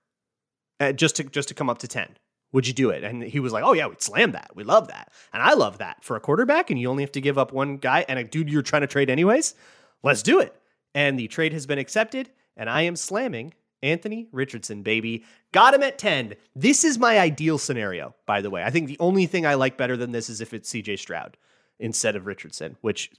uh, 0.82 0.92
just 0.92 1.16
to 1.16 1.24
just 1.24 1.48
to 1.48 1.54
come 1.54 1.70
up 1.70 1.78
to 1.78 1.88
10 1.88 2.16
would 2.52 2.66
you 2.66 2.74
do 2.74 2.90
it? 2.90 3.02
And 3.02 3.22
he 3.22 3.40
was 3.40 3.52
like 3.52 3.64
oh 3.64 3.72
yeah 3.72 3.86
we'd 3.86 4.02
slam 4.02 4.32
that. 4.32 4.50
We 4.54 4.64
love 4.64 4.88
that. 4.88 5.10
And 5.32 5.42
i 5.42 5.54
love 5.54 5.78
that 5.78 6.04
for 6.04 6.16
a 6.16 6.20
quarterback 6.20 6.70
and 6.70 6.78
you 6.78 6.90
only 6.90 7.02
have 7.02 7.12
to 7.12 7.20
give 7.20 7.38
up 7.38 7.52
one 7.52 7.76
guy 7.78 8.04
and 8.08 8.18
a 8.18 8.24
dude 8.24 8.50
you're 8.50 8.62
trying 8.62 8.82
to 8.82 8.88
trade 8.88 9.10
anyways? 9.10 9.54
Let's 10.02 10.22
do 10.22 10.40
it. 10.40 10.54
And 10.94 11.18
the 11.18 11.28
trade 11.28 11.52
has 11.52 11.66
been 11.66 11.78
accepted 11.78 12.30
and 12.56 12.68
i 12.68 12.82
am 12.82 12.96
slamming 12.96 13.54
anthony 13.82 14.28
richardson 14.32 14.82
baby. 14.82 15.24
Got 15.52 15.74
him 15.74 15.82
at 15.82 15.98
10 15.98 16.34
this 16.54 16.84
is 16.84 16.98
my 16.98 17.18
ideal 17.18 17.58
scenario 17.58 18.14
by 18.26 18.40
the 18.40 18.50
way. 18.50 18.62
I 18.62 18.70
think 18.70 18.88
the 18.88 19.00
only 19.00 19.26
thing 19.26 19.46
i 19.46 19.54
like 19.54 19.76
better 19.76 19.96
than 19.96 20.12
this 20.12 20.28
is 20.28 20.40
if 20.40 20.52
it's 20.52 20.70
cj 20.70 20.98
stroud 20.98 21.36
instead 21.82 22.16
of 22.16 22.26
Richardson, 22.26 22.76
which 22.80 23.10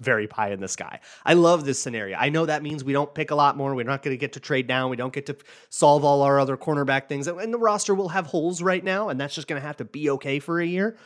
very 0.00 0.26
pie 0.26 0.50
in 0.50 0.60
the 0.60 0.68
sky. 0.68 1.00
I 1.24 1.34
love 1.34 1.64
this 1.64 1.80
scenario. 1.80 2.16
I 2.18 2.30
know 2.30 2.46
that 2.46 2.62
means 2.62 2.82
we 2.82 2.92
don't 2.92 3.14
pick 3.14 3.30
a 3.30 3.34
lot 3.34 3.56
more. 3.56 3.74
We're 3.74 3.84
not 3.84 4.02
going 4.02 4.14
to 4.14 4.18
get 4.18 4.32
to 4.32 4.40
trade 4.40 4.66
down. 4.66 4.90
We 4.90 4.96
don't 4.96 5.12
get 5.12 5.26
to 5.26 5.36
solve 5.68 6.04
all 6.04 6.22
our 6.22 6.40
other 6.40 6.56
cornerback 6.56 7.08
things. 7.08 7.26
And 7.26 7.54
the 7.54 7.58
roster 7.58 7.94
will 7.94 8.08
have 8.08 8.26
holes 8.26 8.62
right 8.62 8.82
now, 8.82 9.08
and 9.08 9.20
that's 9.20 9.34
just 9.34 9.46
going 9.46 9.60
to 9.60 9.66
have 9.66 9.76
to 9.78 9.84
be 9.84 10.10
okay 10.10 10.38
for 10.38 10.60
a 10.60 10.66
year. 10.66 10.96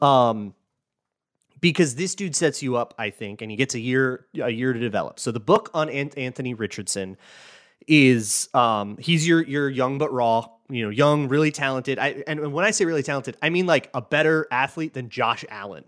Um, 0.00 0.54
because 1.60 1.94
this 1.96 2.14
dude 2.14 2.36
sets 2.36 2.62
you 2.62 2.76
up, 2.76 2.94
I 2.98 3.10
think, 3.10 3.42
and 3.42 3.50
he 3.50 3.56
gets 3.56 3.74
a 3.74 3.80
year 3.80 4.26
a 4.40 4.50
year 4.50 4.72
to 4.72 4.78
develop. 4.78 5.18
So 5.18 5.32
the 5.32 5.40
book 5.40 5.70
on 5.74 5.88
Anthony 5.90 6.54
Richardson 6.54 7.16
is 7.86 8.48
um, 8.54 8.96
he's 8.98 9.26
your 9.26 9.42
your 9.42 9.68
young 9.68 9.98
but 9.98 10.12
raw, 10.12 10.46
you 10.68 10.84
know, 10.84 10.90
young, 10.90 11.28
really 11.28 11.50
talented. 11.50 11.98
I, 11.98 12.22
and 12.26 12.52
when 12.52 12.64
I 12.64 12.70
say 12.70 12.84
really 12.84 13.02
talented, 13.02 13.36
I 13.42 13.50
mean 13.50 13.66
like 13.66 13.90
a 13.94 14.02
better 14.02 14.46
athlete 14.50 14.94
than 14.94 15.08
Josh 15.08 15.44
Allen, 15.48 15.84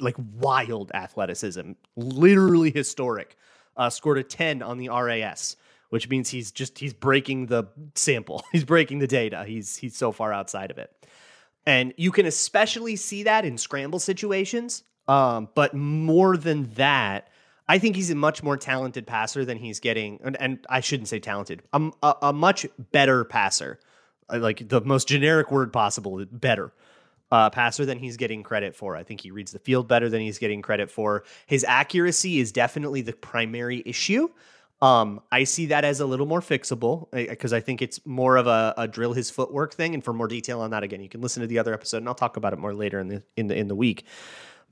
like 0.00 0.16
wild 0.38 0.90
athleticism, 0.94 1.72
literally 1.96 2.70
historic. 2.70 3.36
Uh, 3.76 3.88
scored 3.88 4.18
a 4.18 4.22
ten 4.22 4.62
on 4.62 4.78
the 4.78 4.88
RAS, 4.88 5.56
which 5.90 6.08
means 6.08 6.28
he's 6.28 6.50
just 6.50 6.78
he's 6.78 6.92
breaking 6.92 7.46
the 7.46 7.64
sample, 7.94 8.44
he's 8.52 8.64
breaking 8.64 8.98
the 8.98 9.06
data. 9.06 9.44
He's 9.46 9.76
he's 9.76 9.96
so 9.96 10.12
far 10.12 10.32
outside 10.32 10.70
of 10.70 10.78
it. 10.78 10.92
And 11.66 11.94
you 11.96 12.10
can 12.10 12.26
especially 12.26 12.96
see 12.96 13.22
that 13.24 13.44
in 13.44 13.58
scramble 13.58 13.98
situations 13.98 14.82
um, 15.10 15.48
but 15.56 15.74
more 15.74 16.36
than 16.36 16.72
that, 16.74 17.28
I 17.68 17.78
think 17.78 17.96
he's 17.96 18.10
a 18.10 18.14
much 18.14 18.44
more 18.44 18.56
talented 18.56 19.08
passer 19.08 19.44
than 19.44 19.58
he's 19.58 19.80
getting, 19.80 20.20
and, 20.22 20.40
and 20.40 20.64
I 20.68 20.78
shouldn't 20.78 21.08
say 21.08 21.18
talented, 21.18 21.62
a, 21.72 21.90
a, 22.00 22.14
a, 22.22 22.32
much 22.32 22.64
better 22.92 23.24
passer, 23.24 23.80
uh, 24.32 24.38
like 24.38 24.68
the 24.68 24.80
most 24.80 25.08
generic 25.08 25.50
word 25.50 25.72
possible, 25.72 26.24
better 26.30 26.72
uh, 27.30 27.50
passer 27.50 27.86
than 27.86 27.98
he's 27.98 28.16
getting 28.16 28.42
credit 28.42 28.74
for. 28.74 28.96
I 28.96 29.02
think 29.02 29.20
he 29.20 29.30
reads 29.30 29.52
the 29.52 29.58
field 29.58 29.88
better 29.88 30.08
than 30.08 30.20
he's 30.20 30.38
getting 30.38 30.62
credit 30.62 30.90
for. 30.90 31.24
His 31.46 31.64
accuracy 31.64 32.40
is 32.40 32.52
definitely 32.52 33.02
the 33.02 33.12
primary 33.12 33.82
issue. 33.86 34.28
Um, 34.82 35.20
I 35.30 35.44
see 35.44 35.66
that 35.66 35.84
as 35.84 36.00
a 36.00 36.06
little 36.06 36.24
more 36.24 36.40
fixable 36.40 37.10
because 37.12 37.52
I 37.52 37.60
think 37.60 37.82
it's 37.82 38.04
more 38.06 38.36
of 38.36 38.46
a, 38.46 38.72
a, 38.78 38.88
drill 38.88 39.12
his 39.12 39.30
footwork 39.30 39.74
thing. 39.74 39.92
And 39.92 40.02
for 40.02 40.14
more 40.14 40.26
detail 40.26 40.62
on 40.62 40.70
that, 40.70 40.82
again, 40.82 41.02
you 41.02 41.08
can 41.08 41.20
listen 41.20 41.42
to 41.42 41.46
the 41.46 41.58
other 41.58 41.74
episode, 41.74 41.98
and 41.98 42.08
I'll 42.08 42.14
talk 42.14 42.38
about 42.38 42.54
it 42.54 42.58
more 42.58 42.72
later 42.72 42.98
in 42.98 43.08
the 43.08 43.22
in 43.36 43.48
the 43.48 43.56
in 43.56 43.68
the 43.68 43.74
week. 43.74 44.06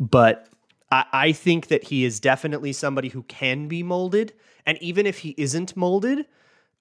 But 0.00 0.48
I, 0.90 1.04
I 1.12 1.32
think 1.32 1.66
that 1.68 1.84
he 1.84 2.06
is 2.06 2.20
definitely 2.20 2.72
somebody 2.72 3.08
who 3.08 3.22
can 3.24 3.68
be 3.68 3.82
molded. 3.82 4.32
And 4.64 4.78
even 4.82 5.06
if 5.06 5.18
he 5.18 5.34
isn't 5.36 5.76
molded, 5.76 6.26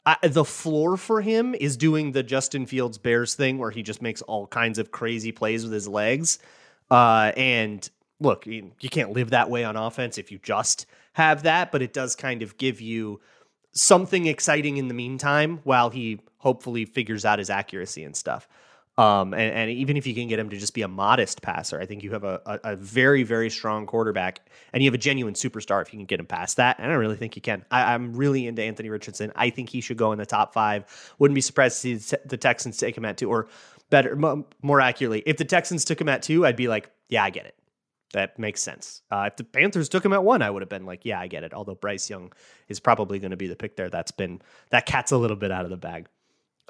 I, 0.07 0.15
the 0.25 0.45
floor 0.45 0.95
for 0.95 1.19
him 1.19 1.53
is 1.53 1.75
doing 1.75 2.13
the 2.13 2.23
Justin 2.23 2.65
Fields 2.65 2.97
Bears 2.97 3.35
thing 3.35 3.57
where 3.57 3.71
he 3.71 3.83
just 3.83 4.01
makes 4.01 4.21
all 4.21 4.47
kinds 4.47 4.79
of 4.79 4.89
crazy 4.89 5.33
plays 5.33 5.65
with 5.65 5.73
his 5.73 5.85
legs. 5.85 6.39
Uh, 6.89 7.33
and 7.35 7.89
look, 8.21 8.47
you, 8.47 8.71
you 8.79 8.89
can't 8.89 9.11
live 9.11 9.31
that 9.31 9.49
way 9.49 9.65
on 9.65 9.75
offense 9.75 10.17
if 10.17 10.31
you 10.31 10.39
just 10.41 10.85
have 11.11 11.43
that, 11.43 11.73
but 11.73 11.81
it 11.81 11.91
does 11.91 12.15
kind 12.15 12.41
of 12.41 12.57
give 12.57 12.79
you 12.79 13.19
something 13.73 14.27
exciting 14.27 14.77
in 14.77 14.87
the 14.87 14.93
meantime 14.93 15.59
while 15.65 15.89
he 15.89 16.21
hopefully 16.37 16.85
figures 16.85 17.25
out 17.25 17.39
his 17.39 17.49
accuracy 17.49 18.05
and 18.05 18.15
stuff. 18.15 18.47
Um, 18.97 19.35
and, 19.35 19.53
and, 19.53 19.69
even 19.69 19.95
if 19.95 20.07
you 20.07 20.15
can 20.15 20.27
get 20.27 20.39
him 20.39 20.49
to 20.49 20.57
just 20.57 20.73
be 20.73 20.81
a 20.81 20.87
modest 20.87 21.43
passer, 21.43 21.79
I 21.79 21.85
think 21.85 22.01
you 22.01 22.13
have 22.13 22.23
a, 22.23 22.41
a, 22.47 22.71
a, 22.71 22.75
very, 22.75 23.21
very 23.21 23.47
strong 23.51 23.85
quarterback 23.85 24.49
and 24.73 24.81
you 24.81 24.87
have 24.87 24.95
a 24.95 24.97
genuine 24.97 25.35
superstar 25.35 25.83
if 25.83 25.93
you 25.93 25.99
can 25.99 26.07
get 26.07 26.19
him 26.19 26.25
past 26.25 26.57
that. 26.57 26.77
And 26.79 26.91
I 26.91 26.95
really 26.95 27.15
think 27.15 27.35
you 27.35 27.41
can. 27.43 27.63
I, 27.69 27.93
am 27.93 28.15
really 28.15 28.47
into 28.47 28.63
Anthony 28.63 28.89
Richardson. 28.89 29.31
I 29.35 29.51
think 29.51 29.69
he 29.69 29.81
should 29.81 29.97
go 29.97 30.13
in 30.13 30.17
the 30.17 30.25
top 30.25 30.51
five. 30.51 31.13
Wouldn't 31.19 31.35
be 31.35 31.41
surprised 31.41 31.79
to 31.83 31.99
see 31.99 32.17
the 32.25 32.37
Texans 32.37 32.77
take 32.77 32.97
him 32.97 33.05
at 33.05 33.17
two, 33.17 33.29
or 33.29 33.49
better, 33.89 34.17
more 34.61 34.81
accurately, 34.81 35.23
if 35.25 35.37
the 35.37 35.45
Texans 35.45 35.85
took 35.85 35.99
him 35.99 36.09
at 36.09 36.21
two, 36.21 36.45
I'd 36.45 36.55
be 36.55 36.67
like, 36.67 36.89
yeah, 37.09 37.23
I 37.23 37.29
get 37.29 37.45
it. 37.45 37.55
That 38.13 38.39
makes 38.39 38.63
sense. 38.63 39.01
Uh, 39.11 39.25
if 39.27 39.35
the 39.35 39.43
Panthers 39.43 39.89
took 39.89 40.03
him 40.03 40.13
at 40.13 40.23
one, 40.23 40.41
I 40.41 40.49
would 40.49 40.61
have 40.61 40.69
been 40.69 40.85
like, 40.85 41.01
yeah, 41.03 41.19
I 41.19 41.27
get 41.27 41.43
it. 41.43 41.53
Although 41.53 41.75
Bryce 41.75 42.09
Young 42.09 42.31
is 42.69 42.79
probably 42.79 43.19
going 43.19 43.31
to 43.31 43.37
be 43.37 43.47
the 43.47 43.55
pick 43.55 43.75
there. 43.75 43.89
That's 43.89 44.11
been, 44.11 44.41
that 44.69 44.85
cat's 44.85 45.11
a 45.11 45.17
little 45.17 45.35
bit 45.35 45.51
out 45.51 45.65
of 45.65 45.71
the 45.71 45.77
bag. 45.77 46.07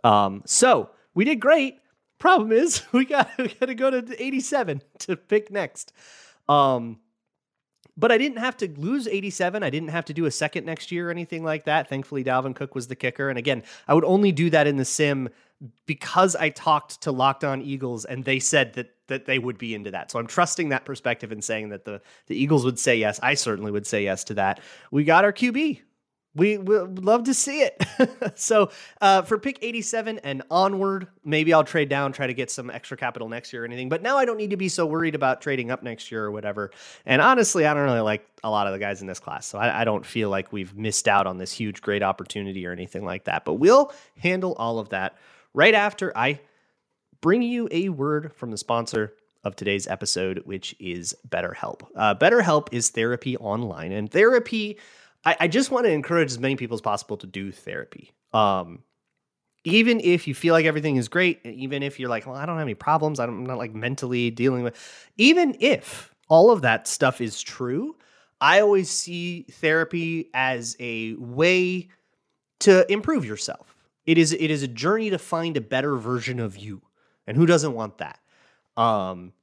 Um, 0.04 0.42
so 0.46 0.90
we 1.14 1.26
did 1.26 1.40
great. 1.40 1.80
Problem 2.20 2.52
is, 2.52 2.84
we 2.92 3.06
got 3.06 3.30
we 3.38 3.48
got 3.48 3.68
to 3.68 3.76
go 3.76 3.90
to 3.90 4.24
87 4.24 4.82
to 5.00 5.16
pick 5.16 5.52
next. 5.52 5.94
Um, 6.50 7.00
but 8.00 8.12
I 8.12 8.18
didn't 8.20 8.38
have 8.38 8.56
to 8.58 8.70
lose 8.78 9.08
87. 9.08 9.64
I 9.64 9.72
didn't 9.72 9.90
have 9.90 10.06
to 10.06 10.14
do 10.14 10.26
a 10.26 10.32
second 10.32 10.66
next 10.66 10.92
year 10.92 11.08
or 11.08 11.12
anything 11.12 11.44
like 11.44 11.66
that. 11.66 11.90
Thankfully, 11.90 12.24
Dalvin 12.24 12.56
Cook 12.56 12.76
was 12.76 12.88
the 12.88 12.96
kicker. 12.96 13.30
And 13.30 13.40
again, 13.40 13.64
I 13.88 13.96
would 13.96 14.06
only 14.06 14.32
do 14.32 14.52
that 14.52 14.68
in 14.68 14.78
the 14.78 14.86
sim 14.86 15.30
because 15.88 16.36
I 16.36 16.50
talked 16.50 17.02
to 17.02 17.12
Locked 17.12 17.44
On 17.44 17.62
Eagles 17.62 18.06
and 18.06 18.24
they 18.24 18.40
said 18.40 18.74
that 18.74 18.92
that 19.08 19.26
they 19.26 19.40
would 19.40 19.58
be 19.58 19.74
into 19.74 19.90
that. 19.90 20.12
So 20.12 20.20
I'm 20.20 20.28
trusting 20.28 20.70
that 20.70 20.86
perspective 20.86 21.32
and 21.32 21.44
saying 21.44 21.70
that 21.70 21.86
the 21.86 22.02
the 22.28 22.36
Eagles 22.36 22.64
would 22.66 22.78
say 22.78 22.98
yes. 22.98 23.20
I 23.24 23.34
certainly 23.34 23.72
would 23.72 23.88
say 23.88 24.04
yes 24.04 24.24
to 24.26 24.36
that. 24.36 24.60
We 24.92 25.04
got 25.04 25.24
our 25.24 25.34
QB 25.34 25.80
we 26.38 26.58
would 26.58 27.04
love 27.04 27.24
to 27.24 27.34
see 27.34 27.62
it. 27.62 27.84
so 28.36 28.70
uh, 29.02 29.24
for 29.24 29.40
pick 29.40 29.58
87 29.62 30.20
and 30.20 30.44
onward, 30.52 31.08
maybe 31.26 31.52
I'll 31.52 31.64
trade 31.64 31.90
down, 31.90 32.12
try 32.12 32.28
to 32.28 32.34
get 32.34 32.52
some 32.52 32.70
extra 32.70 32.96
capital 32.96 33.28
next 33.28 33.52
year 33.52 33.64
or 33.64 33.66
anything. 33.66 33.90
But 33.90 34.04
now 34.04 34.18
I 34.18 34.26
don't 34.26 34.38
need 34.38 34.52
to 34.52 34.58
be 34.58 34.70
so 34.70 34.86
worried 34.86 35.16
about 35.16 35.42
trading 35.42 35.72
up 35.72 35.82
next 35.82 36.12
year 36.12 36.24
or 36.24 36.32
whatever. 36.32 36.72
And 37.06 37.22
honestly, 37.22 37.66
I 37.66 37.74
don't 37.74 37.84
really 37.84 38.02
like 38.02 38.28
a 38.44 38.50
lot 38.50 38.68
of 38.68 38.74
the 38.74 38.80
guys 38.80 39.02
in 39.02 39.08
this 39.08 39.20
class. 39.20 39.48
So 39.48 39.58
I, 39.58 39.82
I 39.82 39.84
don't 39.84 40.06
feel 40.06 40.30
like 40.30 40.54
we've 40.54 40.76
missed 40.78 41.08
out 41.08 41.26
on 41.26 41.38
this 41.38 41.52
huge, 41.52 41.82
great 41.82 42.04
opportunity 42.04 42.66
or 42.68 42.72
anything 42.72 43.04
like 43.04 43.24
that. 43.24 43.44
But 43.44 43.56
we'll 43.56 43.92
handle 44.20 44.54
all 44.54 44.78
of 44.78 44.90
that 44.90 45.18
right 45.56 45.74
after 45.74 46.16
I 46.16 46.40
bring 47.20 47.42
you 47.42 47.68
a 47.72 47.90
word 47.90 48.32
from 48.36 48.52
the 48.52 48.58
sponsor 48.58 49.14
of 49.44 49.56
today's 49.56 49.88
episode, 49.88 50.44
which 50.46 50.76
is 50.80 51.16
BetterHelp. 51.28 51.82
Uh, 51.96 52.14
BetterHelp 52.14 52.68
is 52.72 52.90
therapy 52.90 53.38
online, 53.38 53.92
and 53.92 54.12
therapy 54.12 54.78
I, 55.28 55.36
I 55.42 55.48
just 55.50 55.72
want 55.72 55.86
to 55.86 55.92
encourage 55.92 56.32
as 56.32 56.40
many 56.40 56.56
people 56.56 56.76
as 56.76 56.82
possible 56.82 57.18
to 57.18 57.28
do 57.28 57.52
therapy. 57.52 58.14
Um, 58.32 58.84
even 59.66 60.00
if 60.00 60.26
you 60.26 60.34
feel 60.34 60.54
like 60.54 60.66
everything 60.66 60.96
is 60.96 61.10
great, 61.10 61.46
even 61.46 61.84
if 61.84 62.00
you're 62.00 62.08
like, 62.08 62.26
well, 62.26 62.38
I 62.38 62.46
don't 62.46 62.56
have 62.56 62.66
any 62.66 62.76
problems, 62.76 63.20
I'm 63.20 63.46
not 63.46 63.58
like 63.58 63.76
mentally 63.76 64.32
dealing 64.32 64.64
with, 64.64 64.78
even 65.18 65.58
if 65.60 66.16
all 66.30 66.50
of 66.50 66.62
that 66.62 66.88
stuff 66.88 67.20
is 67.20 67.42
true, 67.42 67.98
I 68.40 68.62
always 68.62 68.90
see 68.90 69.44
therapy 69.52 70.30
as 70.34 70.78
a 70.80 71.16
way 71.16 71.90
to 72.60 72.90
improve 72.90 73.26
yourself. 73.26 73.76
It 74.06 74.18
is 74.18 74.32
it 74.32 74.50
is 74.50 74.64
a 74.64 74.68
journey 74.70 75.10
to 75.10 75.20
find 75.20 75.58
a 75.58 75.62
better 75.62 75.98
version 75.98 76.40
of 76.40 76.56
you, 76.56 76.82
and 77.26 77.36
who 77.36 77.46
doesn't 77.46 77.74
want 77.74 77.98
that? 77.98 78.20
Um, 78.78 79.34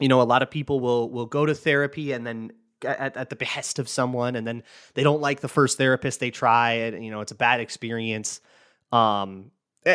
you 0.00 0.08
know, 0.08 0.20
a 0.20 0.24
lot 0.24 0.42
of 0.42 0.50
people 0.50 0.80
will 0.80 1.08
will 1.08 1.26
go 1.26 1.46
to 1.46 1.54
therapy 1.54 2.10
and 2.10 2.26
then 2.26 2.50
at, 2.84 3.16
at 3.16 3.30
the 3.30 3.36
behest 3.36 3.78
of 3.78 3.88
someone 3.88 4.36
and 4.36 4.46
then 4.46 4.62
they 4.94 5.02
don't 5.02 5.20
like 5.20 5.40
the 5.40 5.48
first 5.48 5.78
therapist 5.78 6.20
they 6.20 6.30
try 6.30 6.72
and 6.72 7.04
you 7.04 7.10
know 7.10 7.20
it's 7.20 7.32
a 7.32 7.36
bad 7.36 7.60
experience. 7.60 8.40
Um 8.92 9.50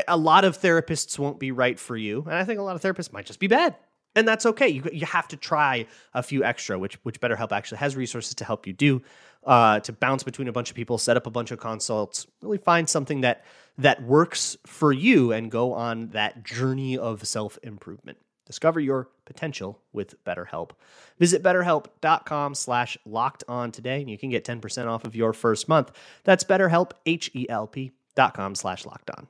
a 0.08 0.18
lot 0.18 0.46
of 0.46 0.60
therapists 0.60 1.18
won't 1.18 1.40
be 1.40 1.52
right 1.52 1.80
for 1.80 1.98
you 1.98 2.22
and 2.28 2.36
i 2.36 2.44
think 2.44 2.60
a 2.60 2.62
lot 2.62 2.76
of 2.76 2.82
therapists 2.84 3.12
might 3.12 3.26
just 3.26 3.40
be 3.40 3.48
bad 3.48 3.76
and 4.16 4.28
that's 4.28 4.46
okay. 4.46 4.68
You, 4.68 4.84
you 4.92 5.06
have 5.06 5.28
to 5.30 5.38
try 5.38 5.86
a 6.14 6.24
few 6.24 6.44
extra 6.44 6.80
which 6.80 6.96
which 7.04 7.20
betterhelp 7.22 7.52
actually 7.52 7.78
has 7.80 7.96
resources 7.96 8.36
to 8.36 8.46
help 8.46 8.66
you 8.66 8.74
do 8.74 9.02
uh, 9.46 9.80
to 9.82 9.94
bounce 9.94 10.24
between 10.24 10.48
a 10.48 10.52
bunch 10.52 10.70
of 10.70 10.76
people 10.76 10.98
set 10.98 11.16
up 11.16 11.26
a 11.26 11.32
bunch 11.32 11.52
of 11.52 11.60
consults 11.60 12.28
really 12.42 12.58
find 12.58 12.90
something 12.90 13.22
that 13.22 13.46
that 13.78 14.04
works 14.04 14.58
for 14.66 14.92
you 14.92 15.32
and 15.32 15.52
go 15.52 15.74
on 15.74 16.10
that 16.10 16.44
journey 16.44 16.98
of 16.98 17.26
self-improvement 17.26 18.18
Discover 18.50 18.80
your 18.80 19.10
potential 19.26 19.80
with 19.94 20.22
BetterHelp. 20.24 20.72
Visit 21.20 21.44
betterhelp.com 21.44 22.56
slash 22.56 22.98
locked 23.06 23.44
on 23.48 23.72
today 23.72 24.02
and 24.02 24.10
you 24.10 24.18
can 24.18 24.32
get 24.32 24.44
10% 24.44 24.88
off 24.88 25.06
of 25.06 25.16
your 25.16 25.34
first 25.34 25.70
month. 25.70 25.92
That's 26.24 26.44
betterhelp, 26.44 26.94
H-E-L-P 27.06 27.92
dot 28.16 28.34
com 28.34 28.56
slash 28.56 28.88
locked 28.88 29.12
on. 29.12 29.28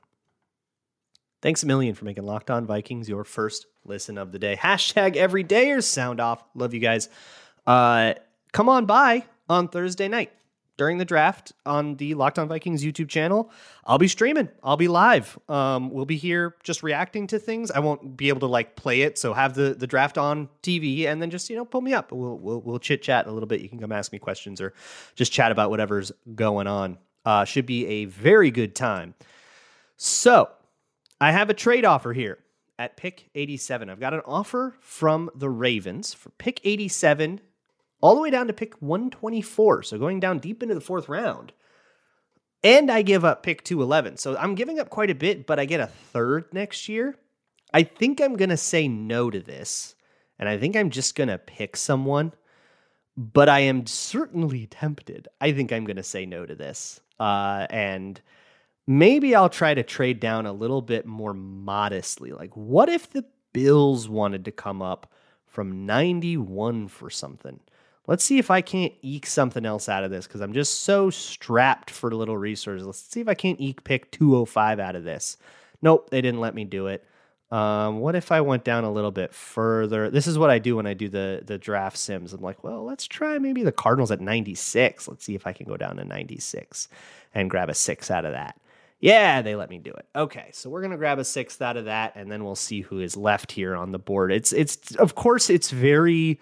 Thanks 1.42 1.62
a 1.62 1.66
million 1.66 1.94
for 1.94 2.06
making 2.06 2.24
Locked 2.24 2.50
On 2.50 2.64
Vikings 2.64 3.10
your 3.10 3.24
first 3.24 3.66
listen 3.84 4.16
of 4.16 4.32
the 4.32 4.38
day. 4.38 4.56
Hashtag 4.56 5.16
everydayers 5.16 5.84
sound 5.84 6.18
off. 6.18 6.42
Love 6.54 6.72
you 6.72 6.80
guys. 6.80 7.10
Uh, 7.66 8.14
come 8.52 8.70
on 8.70 8.86
by 8.86 9.26
on 9.50 9.68
Thursday 9.68 10.08
night 10.08 10.32
during 10.80 10.96
the 10.96 11.04
draft 11.04 11.52
on 11.66 11.94
the 11.96 12.14
Locked 12.14 12.38
On 12.38 12.48
Vikings 12.48 12.82
YouTube 12.82 13.10
channel. 13.10 13.50
I'll 13.84 13.98
be 13.98 14.08
streaming. 14.08 14.48
I'll 14.62 14.78
be 14.78 14.88
live. 14.88 15.38
Um, 15.46 15.90
we'll 15.90 16.06
be 16.06 16.16
here 16.16 16.56
just 16.62 16.82
reacting 16.82 17.26
to 17.26 17.38
things. 17.38 17.70
I 17.70 17.80
won't 17.80 18.16
be 18.16 18.30
able 18.30 18.40
to 18.40 18.46
like 18.46 18.76
play 18.76 19.02
it, 19.02 19.18
so 19.18 19.34
have 19.34 19.52
the 19.52 19.74
the 19.74 19.86
draft 19.86 20.16
on 20.16 20.48
TV 20.62 21.04
and 21.04 21.20
then 21.20 21.28
just 21.28 21.50
you 21.50 21.56
know 21.56 21.66
pull 21.66 21.82
me 21.82 21.92
up. 21.92 22.12
We'll 22.12 22.38
we'll, 22.38 22.62
we'll 22.62 22.78
chit 22.78 23.02
chat 23.02 23.26
a 23.26 23.30
little 23.30 23.46
bit. 23.46 23.60
You 23.60 23.68
can 23.68 23.78
come 23.78 23.92
ask 23.92 24.10
me 24.10 24.18
questions 24.18 24.58
or 24.58 24.72
just 25.16 25.32
chat 25.32 25.52
about 25.52 25.68
whatever's 25.68 26.12
going 26.34 26.66
on. 26.66 26.96
Uh, 27.26 27.44
should 27.44 27.66
be 27.66 27.86
a 27.86 28.06
very 28.06 28.50
good 28.50 28.74
time. 28.74 29.12
So 29.98 30.48
I 31.20 31.32
have 31.32 31.50
a 31.50 31.54
trade 31.54 31.84
offer 31.84 32.14
here 32.14 32.38
at 32.78 32.96
pick 32.96 33.28
87. 33.34 33.90
I've 33.90 34.00
got 34.00 34.14
an 34.14 34.22
offer 34.24 34.76
from 34.80 35.28
the 35.34 35.50
Ravens 35.50 36.14
for 36.14 36.30
pick 36.30 36.58
87 36.64 37.42
all 38.00 38.14
the 38.14 38.20
way 38.20 38.30
down 38.30 38.46
to 38.46 38.52
pick 38.52 38.80
124. 38.80 39.82
So 39.84 39.98
going 39.98 40.20
down 40.20 40.38
deep 40.38 40.62
into 40.62 40.74
the 40.74 40.80
fourth 40.80 41.08
round. 41.08 41.52
And 42.62 42.90
I 42.90 43.02
give 43.02 43.24
up 43.24 43.42
pick 43.42 43.64
211. 43.64 44.18
So 44.18 44.36
I'm 44.36 44.54
giving 44.54 44.78
up 44.78 44.90
quite 44.90 45.10
a 45.10 45.14
bit, 45.14 45.46
but 45.46 45.58
I 45.58 45.64
get 45.64 45.80
a 45.80 45.86
third 45.86 46.52
next 46.52 46.88
year. 46.88 47.16
I 47.72 47.84
think 47.84 48.20
I'm 48.20 48.36
going 48.36 48.50
to 48.50 48.56
say 48.56 48.88
no 48.88 49.30
to 49.30 49.40
this. 49.40 49.94
And 50.38 50.48
I 50.48 50.58
think 50.58 50.76
I'm 50.76 50.90
just 50.90 51.14
going 51.14 51.28
to 51.28 51.38
pick 51.38 51.76
someone 51.76 52.32
but 53.20 53.50
I 53.50 53.60
am 53.60 53.86
certainly 53.86 54.66
tempted. 54.66 55.28
I 55.42 55.52
think 55.52 55.72
I'm 55.72 55.84
going 55.84 55.98
to 55.98 56.02
say 56.02 56.24
no 56.24 56.46
to 56.46 56.54
this. 56.54 57.00
Uh, 57.18 57.66
and 57.68 58.18
maybe 58.86 59.34
I'll 59.34 59.50
try 59.50 59.74
to 59.74 59.82
trade 59.82 60.20
down 60.20 60.46
a 60.46 60.52
little 60.54 60.80
bit 60.80 61.04
more 61.04 61.34
modestly. 61.34 62.32
Like, 62.32 62.56
what 62.56 62.88
if 62.88 63.10
the 63.10 63.26
Bills 63.52 64.08
wanted 64.08 64.46
to 64.46 64.52
come 64.52 64.80
up 64.80 65.12
from 65.44 65.84
91 65.84 66.88
for 66.88 67.10
something? 67.10 67.60
Let's 68.10 68.24
see 68.24 68.38
if 68.38 68.50
I 68.50 68.60
can't 68.60 68.92
eke 69.02 69.24
something 69.24 69.64
else 69.64 69.88
out 69.88 70.02
of 70.02 70.10
this 70.10 70.26
because 70.26 70.40
I'm 70.40 70.52
just 70.52 70.82
so 70.82 71.10
strapped 71.10 71.90
for 71.90 72.10
little 72.10 72.36
resources. 72.36 72.84
Let's 72.84 72.98
see 72.98 73.20
if 73.20 73.28
I 73.28 73.34
can't 73.34 73.60
eke 73.60 73.84
pick 73.84 74.10
205 74.10 74.80
out 74.80 74.96
of 74.96 75.04
this. 75.04 75.36
Nope, 75.80 76.10
they 76.10 76.20
didn't 76.20 76.40
let 76.40 76.52
me 76.52 76.64
do 76.64 76.88
it. 76.88 77.04
Um, 77.52 78.00
what 78.00 78.16
if 78.16 78.32
I 78.32 78.40
went 78.40 78.64
down 78.64 78.82
a 78.82 78.90
little 78.90 79.12
bit 79.12 79.32
further? 79.32 80.10
This 80.10 80.26
is 80.26 80.38
what 80.38 80.50
I 80.50 80.58
do 80.58 80.74
when 80.74 80.88
I 80.88 80.94
do 80.94 81.08
the 81.08 81.42
the 81.46 81.56
draft 81.56 81.96
sims. 81.96 82.32
I'm 82.32 82.40
like, 82.40 82.64
well, 82.64 82.84
let's 82.84 83.06
try 83.06 83.38
maybe 83.38 83.62
the 83.62 83.70
Cardinals 83.70 84.10
at 84.10 84.20
96. 84.20 85.06
Let's 85.06 85.24
see 85.24 85.36
if 85.36 85.46
I 85.46 85.52
can 85.52 85.68
go 85.68 85.76
down 85.76 85.94
to 85.98 86.04
96 86.04 86.88
and 87.32 87.48
grab 87.48 87.68
a 87.68 87.74
six 87.74 88.10
out 88.10 88.24
of 88.24 88.32
that. 88.32 88.60
Yeah, 88.98 89.40
they 89.40 89.54
let 89.54 89.70
me 89.70 89.78
do 89.78 89.92
it. 89.92 90.06
Okay, 90.16 90.50
so 90.52 90.68
we're 90.68 90.82
gonna 90.82 90.96
grab 90.96 91.20
a 91.20 91.24
sixth 91.24 91.62
out 91.62 91.76
of 91.76 91.84
that, 91.84 92.16
and 92.16 92.28
then 92.28 92.42
we'll 92.42 92.56
see 92.56 92.80
who 92.80 92.98
is 92.98 93.16
left 93.16 93.52
here 93.52 93.76
on 93.76 93.92
the 93.92 94.00
board. 94.00 94.32
It's 94.32 94.52
it's 94.52 94.96
of 94.96 95.14
course 95.14 95.48
it's 95.48 95.70
very 95.70 96.40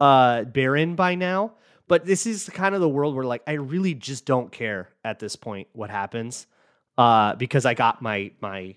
uh 0.00 0.44
barren 0.44 0.94
by 0.94 1.14
now, 1.14 1.52
but 1.88 2.04
this 2.04 2.26
is 2.26 2.48
kind 2.48 2.74
of 2.74 2.80
the 2.80 2.88
world 2.88 3.14
where 3.14 3.24
like 3.24 3.42
I 3.46 3.52
really 3.52 3.94
just 3.94 4.26
don't 4.26 4.50
care 4.50 4.90
at 5.04 5.18
this 5.18 5.36
point 5.36 5.68
what 5.72 5.90
happens. 5.90 6.46
Uh, 6.96 7.34
because 7.34 7.66
I 7.66 7.74
got 7.74 8.02
my 8.02 8.30
my 8.40 8.76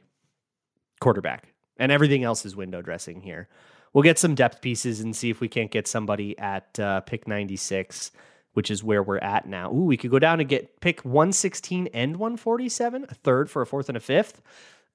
quarterback 1.00 1.54
and 1.78 1.92
everything 1.92 2.24
else 2.24 2.46
is 2.46 2.56
window 2.56 2.82
dressing 2.82 3.22
here. 3.22 3.48
We'll 3.94 4.04
get 4.04 4.20
some 4.20 4.36
depth 4.36 4.62
pieces 4.62 5.00
and 5.00 5.16
see 5.16 5.30
if 5.30 5.40
we 5.40 5.48
can't 5.48 5.72
get 5.72 5.88
somebody 5.88 6.38
at 6.38 6.80
uh, 6.80 7.02
pick 7.02 7.28
96, 7.28 8.12
which 8.54 8.70
is 8.70 8.84
where 8.84 9.02
we're 9.02 9.18
at 9.20 9.48
now. 9.48 9.72
Ooh, 9.72 9.86
we 9.86 9.98
could 9.98 10.12
go 10.12 10.20
down 10.20 10.40
and 10.40 10.50
get 10.50 10.82
pick 10.82 11.02
116 11.02 11.88
and 11.94 12.18
147, 12.18 13.06
a 13.10 13.14
third 13.14 13.50
for 13.50 13.62
a 13.62 13.68
fourth 13.68 13.90
and 13.90 13.98
a 13.98 14.02
fifth. 14.02 14.42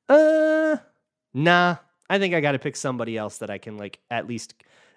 Uh, 0.08 0.76
nah. 1.32 1.76
I 2.10 2.18
think 2.18 2.34
I 2.34 2.40
got 2.40 2.52
to 2.52 2.58
pick 2.58 2.76
somebody 2.76 3.16
else 3.16 3.38
that 3.38 3.48
I 3.50 3.58
can 3.58 3.78
like 3.78 3.98
at 4.10 4.26
least 4.26 4.54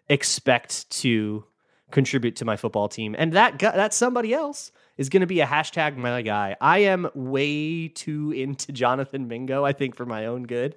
expect 0.09 0.89
to 1.01 1.45
contribute 1.91 2.35
to 2.37 2.45
my 2.45 2.57
football 2.57 2.87
team, 2.87 3.15
and 3.17 3.33
that 3.33 3.59
guy, 3.59 3.75
that 3.75 3.93
somebody 3.93 4.33
else 4.33 4.71
is 4.97 5.09
going 5.09 5.21
to 5.21 5.27
be 5.27 5.41
a 5.41 5.45
hashtag 5.45 5.97
my 5.97 6.21
guy. 6.21 6.55
I 6.61 6.79
am 6.79 7.09
way 7.13 7.89
too 7.89 8.31
into 8.31 8.71
Jonathan 8.71 9.27
Mingo. 9.27 9.65
I 9.65 9.73
think 9.73 9.95
for 9.95 10.05
my 10.05 10.25
own 10.25 10.43
good. 10.43 10.75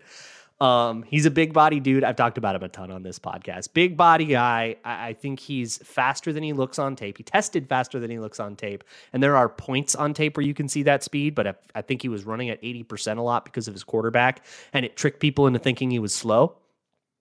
Um, 0.60 1.04
he's 1.04 1.24
a 1.24 1.30
big 1.30 1.52
body 1.52 1.78
dude. 1.78 2.02
I've 2.02 2.16
talked 2.16 2.36
about 2.36 2.56
him 2.56 2.64
a 2.64 2.68
ton 2.68 2.90
on 2.90 3.04
this 3.04 3.18
podcast. 3.18 3.72
Big 3.74 3.96
body 3.96 4.24
guy. 4.24 4.76
I, 4.84 5.08
I, 5.08 5.12
think 5.12 5.38
he's 5.38 5.78
faster 5.78 6.32
than 6.32 6.42
he 6.42 6.52
looks 6.52 6.80
on 6.80 6.96
tape. 6.96 7.16
He 7.16 7.22
tested 7.22 7.68
faster 7.68 8.00
than 8.00 8.10
he 8.10 8.18
looks 8.18 8.40
on 8.40 8.56
tape. 8.56 8.82
And 9.12 9.22
there 9.22 9.36
are 9.36 9.48
points 9.48 9.94
on 9.94 10.14
tape 10.14 10.36
where 10.36 10.44
you 10.44 10.54
can 10.54 10.68
see 10.68 10.82
that 10.82 11.04
speed, 11.04 11.36
but 11.36 11.46
I, 11.46 11.54
I 11.76 11.82
think 11.82 12.02
he 12.02 12.08
was 12.08 12.24
running 12.24 12.50
at 12.50 12.60
80% 12.60 13.18
a 13.18 13.22
lot 13.22 13.44
because 13.44 13.68
of 13.68 13.74
his 13.74 13.84
quarterback, 13.84 14.44
and 14.72 14.84
it 14.84 14.96
tricked 14.96 15.20
people 15.20 15.46
into 15.46 15.60
thinking 15.60 15.92
he 15.92 16.00
was 16.00 16.12
slow. 16.12 16.56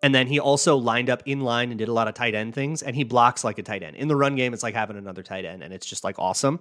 And 0.04 0.14
then 0.14 0.28
he 0.28 0.40
also 0.40 0.78
lined 0.78 1.10
up 1.10 1.24
in 1.26 1.42
line 1.42 1.70
and 1.70 1.80
did 1.80 1.88
a 1.88 1.94
lot 1.94 2.08
of 2.08 2.14
tight 2.14 2.36
end 2.36 2.54
things, 2.54 2.84
and 2.84 2.96
he 2.96 3.04
blocks 3.04 3.44
like 3.44 3.58
a 3.58 3.64
tight 3.64 3.82
end. 3.82 3.96
In 3.96 4.08
the 4.08 4.16
run 4.16 4.36
game, 4.36 4.54
it's 4.54 4.64
like 4.64 4.76
having 4.76 4.98
another 4.98 5.24
tight 5.24 5.44
end, 5.44 5.64
and 5.64 5.74
it's 5.74 5.88
just 5.88 6.04
like 6.04 6.20
awesome. 6.20 6.60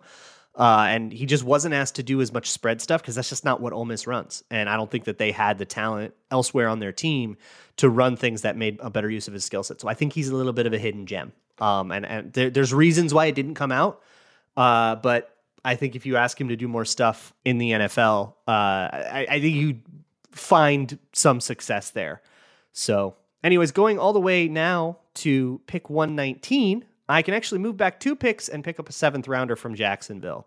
Uh, 0.54 0.86
and 0.88 1.12
he 1.12 1.26
just 1.26 1.44
wasn't 1.44 1.74
asked 1.74 1.96
to 1.96 2.02
do 2.02 2.22
as 2.22 2.32
much 2.32 2.50
spread 2.50 2.80
stuff 2.80 3.02
because 3.02 3.14
that's 3.14 3.28
just 3.28 3.44
not 3.44 3.60
what 3.60 3.74
Ole 3.74 3.84
Miss 3.84 4.06
runs. 4.06 4.42
And 4.50 4.70
I 4.70 4.76
don't 4.76 4.90
think 4.90 5.04
that 5.04 5.18
they 5.18 5.30
had 5.30 5.58
the 5.58 5.66
talent 5.66 6.14
elsewhere 6.30 6.68
on 6.68 6.80
their 6.80 6.92
team 6.92 7.36
to 7.76 7.90
run 7.90 8.16
things 8.16 8.40
that 8.40 8.56
made 8.56 8.78
a 8.80 8.88
better 8.88 9.10
use 9.10 9.28
of 9.28 9.34
his 9.34 9.44
skill 9.44 9.62
set. 9.62 9.82
So 9.82 9.88
I 9.88 9.92
think 9.92 10.14
he's 10.14 10.30
a 10.30 10.34
little 10.34 10.54
bit 10.54 10.66
of 10.66 10.72
a 10.72 10.78
hidden 10.78 11.04
gem. 11.04 11.32
Um, 11.58 11.90
and 11.90 12.06
and 12.06 12.32
there, 12.32 12.48
there's 12.48 12.72
reasons 12.72 13.12
why 13.12 13.26
it 13.26 13.34
didn't 13.34 13.54
come 13.54 13.70
out. 13.70 14.00
Uh, 14.56 14.96
but 14.96 15.36
I 15.62 15.74
think 15.74 15.94
if 15.94 16.06
you 16.06 16.16
ask 16.16 16.40
him 16.40 16.48
to 16.48 16.56
do 16.56 16.68
more 16.68 16.86
stuff 16.86 17.34
in 17.44 17.58
the 17.58 17.72
NFL, 17.72 18.28
uh, 18.48 18.50
I, 18.50 19.26
I 19.28 19.40
think 19.40 19.56
you 19.56 19.80
find 20.30 20.98
some 21.12 21.40
success 21.40 21.90
there. 21.90 22.22
So, 22.72 23.16
anyways, 23.42 23.72
going 23.72 23.98
all 23.98 24.12
the 24.12 24.20
way 24.20 24.48
now 24.48 24.98
to 25.14 25.60
pick 25.66 25.90
119, 25.90 26.84
I 27.08 27.22
can 27.22 27.34
actually 27.34 27.58
move 27.58 27.76
back 27.76 28.00
two 28.00 28.16
picks 28.16 28.48
and 28.48 28.64
pick 28.64 28.80
up 28.80 28.88
a 28.88 28.92
seventh 28.92 29.28
rounder 29.28 29.56
from 29.56 29.74
Jacksonville. 29.74 30.46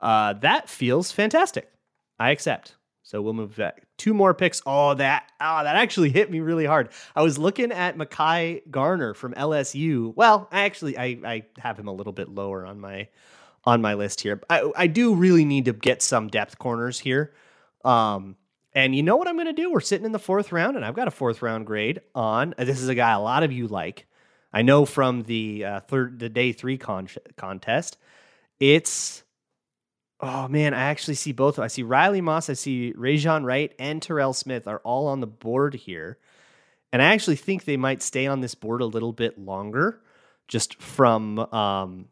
Uh, 0.00 0.34
that 0.34 0.68
feels 0.68 1.12
fantastic. 1.12 1.70
I 2.18 2.30
accept. 2.30 2.74
So 3.02 3.20
we'll 3.20 3.34
move 3.34 3.54
back. 3.54 3.82
Two 3.98 4.14
more 4.14 4.32
picks. 4.32 4.62
Oh, 4.64 4.94
that 4.94 5.30
oh, 5.38 5.62
that 5.62 5.76
actually 5.76 6.08
hit 6.10 6.30
me 6.30 6.40
really 6.40 6.64
hard. 6.64 6.88
I 7.14 7.22
was 7.22 7.36
looking 7.36 7.70
at 7.70 7.98
Mekhi 7.98 8.62
Garner 8.70 9.12
from 9.12 9.34
LSU. 9.34 10.14
Well, 10.16 10.48
I 10.50 10.62
actually 10.62 10.96
I, 10.96 11.18
I 11.24 11.42
have 11.58 11.78
him 11.78 11.86
a 11.86 11.92
little 11.92 12.14
bit 12.14 12.30
lower 12.30 12.64
on 12.64 12.80
my 12.80 13.08
on 13.64 13.82
my 13.82 13.94
list 13.94 14.22
here. 14.22 14.40
I, 14.48 14.70
I 14.74 14.86
do 14.86 15.14
really 15.14 15.44
need 15.44 15.66
to 15.66 15.74
get 15.74 16.00
some 16.00 16.28
depth 16.28 16.58
corners 16.58 16.98
here. 16.98 17.34
Um, 17.84 18.36
and 18.74 18.94
you 18.94 19.02
know 19.02 19.16
what 19.16 19.28
I'm 19.28 19.36
going 19.36 19.46
to 19.46 19.52
do? 19.52 19.70
We're 19.70 19.80
sitting 19.80 20.06
in 20.06 20.12
the 20.12 20.18
fourth 20.18 20.50
round, 20.50 20.76
and 20.76 20.84
I've 20.84 20.96
got 20.96 21.08
a 21.08 21.12
fourth 21.12 21.42
round 21.42 21.66
grade 21.66 22.00
on. 22.14 22.54
This 22.58 22.80
is 22.80 22.88
a 22.88 22.94
guy 22.94 23.12
a 23.12 23.20
lot 23.20 23.42
of 23.42 23.52
you 23.52 23.68
like. 23.68 24.06
I 24.52 24.62
know 24.62 24.84
from 24.84 25.22
the 25.22 25.64
uh, 25.64 25.80
third 25.80 26.18
the 26.18 26.28
day 26.28 26.52
three 26.52 26.78
con- 26.78 27.08
contest, 27.36 27.98
it's 28.58 29.22
oh 30.20 30.48
man, 30.48 30.74
I 30.74 30.84
actually 30.84 31.14
see 31.14 31.32
both. 31.32 31.58
I 31.58 31.68
see 31.68 31.82
Riley 31.82 32.20
Moss, 32.20 32.50
I 32.50 32.54
see 32.54 32.92
Rejzohn 32.96 33.44
Wright, 33.44 33.72
and 33.78 34.00
Terrell 34.00 34.32
Smith 34.32 34.66
are 34.66 34.80
all 34.84 35.08
on 35.08 35.20
the 35.20 35.26
board 35.26 35.74
here, 35.74 36.18
and 36.92 37.02
I 37.02 37.06
actually 37.06 37.36
think 37.36 37.64
they 37.64 37.76
might 37.76 38.02
stay 38.02 38.26
on 38.26 38.40
this 38.40 38.54
board 38.54 38.80
a 38.80 38.86
little 38.86 39.12
bit 39.12 39.38
longer, 39.38 40.00
just 40.48 40.80
from 40.80 41.38
um, 41.38 42.08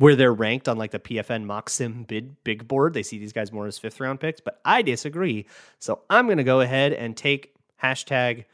where 0.00 0.16
they're 0.16 0.34
ranked 0.34 0.68
on 0.68 0.78
like 0.78 0.90
the 0.90 0.98
PFN 0.98 1.44
Moxim 1.44 2.06
bid 2.06 2.42
big 2.42 2.66
board. 2.66 2.94
They 2.94 3.02
see 3.02 3.18
these 3.18 3.32
guys 3.32 3.52
more 3.52 3.66
as 3.66 3.78
fifth 3.78 4.00
round 4.00 4.18
picks, 4.18 4.40
but 4.40 4.60
I 4.64 4.82
disagree. 4.82 5.46
So 5.78 6.00
I'm 6.10 6.26
gonna 6.26 6.44
go 6.44 6.60
ahead 6.60 6.92
and 6.92 7.16
take 7.16 7.54
hashtag 7.82 8.44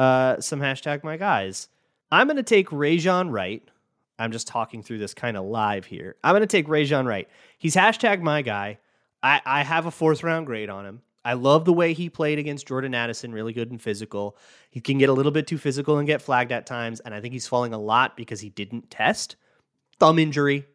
uh, 0.00 0.40
some 0.40 0.60
hashtag 0.60 1.04
my 1.04 1.16
guys. 1.16 1.68
I'm 2.10 2.26
going 2.26 2.38
to 2.38 2.42
take 2.42 2.70
Rejzohn 2.70 3.30
Wright. 3.30 3.62
I'm 4.18 4.32
just 4.32 4.48
talking 4.48 4.82
through 4.82 4.98
this 4.98 5.12
kind 5.12 5.36
of 5.36 5.44
live 5.44 5.84
here. 5.84 6.16
I'm 6.24 6.32
going 6.32 6.40
to 6.40 6.46
take 6.46 6.66
Rejzohn 6.66 7.06
Wright. 7.06 7.28
He's 7.58 7.76
hashtag 7.76 8.22
my 8.22 8.40
guy. 8.40 8.78
I, 9.22 9.40
I 9.44 9.62
have 9.62 9.84
a 9.86 9.90
fourth 9.90 10.22
round 10.22 10.46
grade 10.46 10.70
on 10.70 10.86
him. 10.86 11.02
I 11.22 11.34
love 11.34 11.66
the 11.66 11.72
way 11.74 11.92
he 11.92 12.08
played 12.08 12.38
against 12.38 12.66
Jordan 12.66 12.94
Addison, 12.94 13.32
really 13.32 13.52
good 13.52 13.70
and 13.70 13.80
physical. 13.80 14.38
He 14.70 14.80
can 14.80 14.96
get 14.96 15.10
a 15.10 15.12
little 15.12 15.32
bit 15.32 15.46
too 15.46 15.58
physical 15.58 15.98
and 15.98 16.06
get 16.06 16.22
flagged 16.22 16.50
at 16.50 16.64
times, 16.64 17.00
and 17.00 17.14
I 17.14 17.20
think 17.20 17.34
he's 17.34 17.46
falling 17.46 17.74
a 17.74 17.78
lot 17.78 18.16
because 18.16 18.40
he 18.40 18.48
didn't 18.48 18.90
test. 18.90 19.36
Thumb 20.00 20.18
injury, 20.18 20.66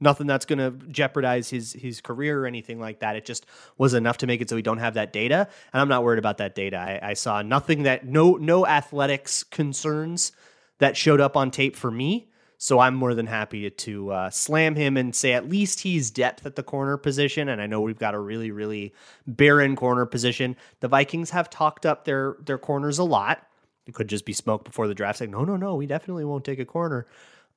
nothing 0.00 0.26
that's 0.26 0.46
going 0.46 0.58
to 0.58 0.86
jeopardize 0.88 1.50
his 1.50 1.72
his 1.72 2.00
career 2.00 2.42
or 2.42 2.46
anything 2.46 2.80
like 2.80 3.00
that. 3.00 3.16
It 3.16 3.24
just 3.24 3.44
was 3.76 3.92
enough 3.92 4.18
to 4.18 4.26
make 4.26 4.40
it 4.40 4.48
so 4.48 4.56
we 4.56 4.62
don't 4.62 4.78
have 4.78 4.94
that 4.94 5.12
data, 5.12 5.48
and 5.72 5.80
I'm 5.80 5.88
not 5.88 6.04
worried 6.04 6.18
about 6.18 6.38
that 6.38 6.54
data. 6.54 6.78
I, 6.78 7.10
I 7.10 7.14
saw 7.14 7.42
nothing 7.42 7.82
that 7.82 8.06
no 8.06 8.36
no 8.36 8.66
athletics 8.66 9.42
concerns 9.44 10.32
that 10.78 10.96
showed 10.96 11.20
up 11.20 11.36
on 11.36 11.50
tape 11.50 11.76
for 11.76 11.90
me. 11.90 12.28
So 12.58 12.78
I'm 12.78 12.94
more 12.94 13.12
than 13.12 13.26
happy 13.26 13.68
to 13.68 14.10
uh, 14.12 14.30
slam 14.30 14.76
him 14.76 14.96
and 14.96 15.12
say 15.16 15.32
at 15.32 15.48
least 15.48 15.80
he's 15.80 16.12
depth 16.12 16.46
at 16.46 16.54
the 16.54 16.62
corner 16.62 16.96
position. 16.96 17.48
And 17.48 17.60
I 17.60 17.66
know 17.66 17.80
we've 17.80 17.98
got 17.98 18.14
a 18.14 18.20
really, 18.20 18.52
really 18.52 18.94
barren 19.26 19.74
corner 19.74 20.06
position. 20.06 20.54
The 20.78 20.86
Vikings 20.86 21.30
have 21.30 21.50
talked 21.50 21.84
up 21.84 22.04
their 22.04 22.36
their 22.38 22.58
corners 22.58 22.98
a 22.98 23.04
lot. 23.04 23.44
It 23.86 23.94
could 23.94 24.06
just 24.06 24.24
be 24.24 24.32
smoke 24.32 24.64
before 24.64 24.86
the 24.86 24.94
draft 24.94 25.18
saying, 25.18 25.32
no, 25.32 25.42
no, 25.42 25.56
no, 25.56 25.74
we 25.74 25.86
definitely 25.86 26.24
won't 26.24 26.44
take 26.44 26.60
a 26.60 26.64
corner. 26.64 27.08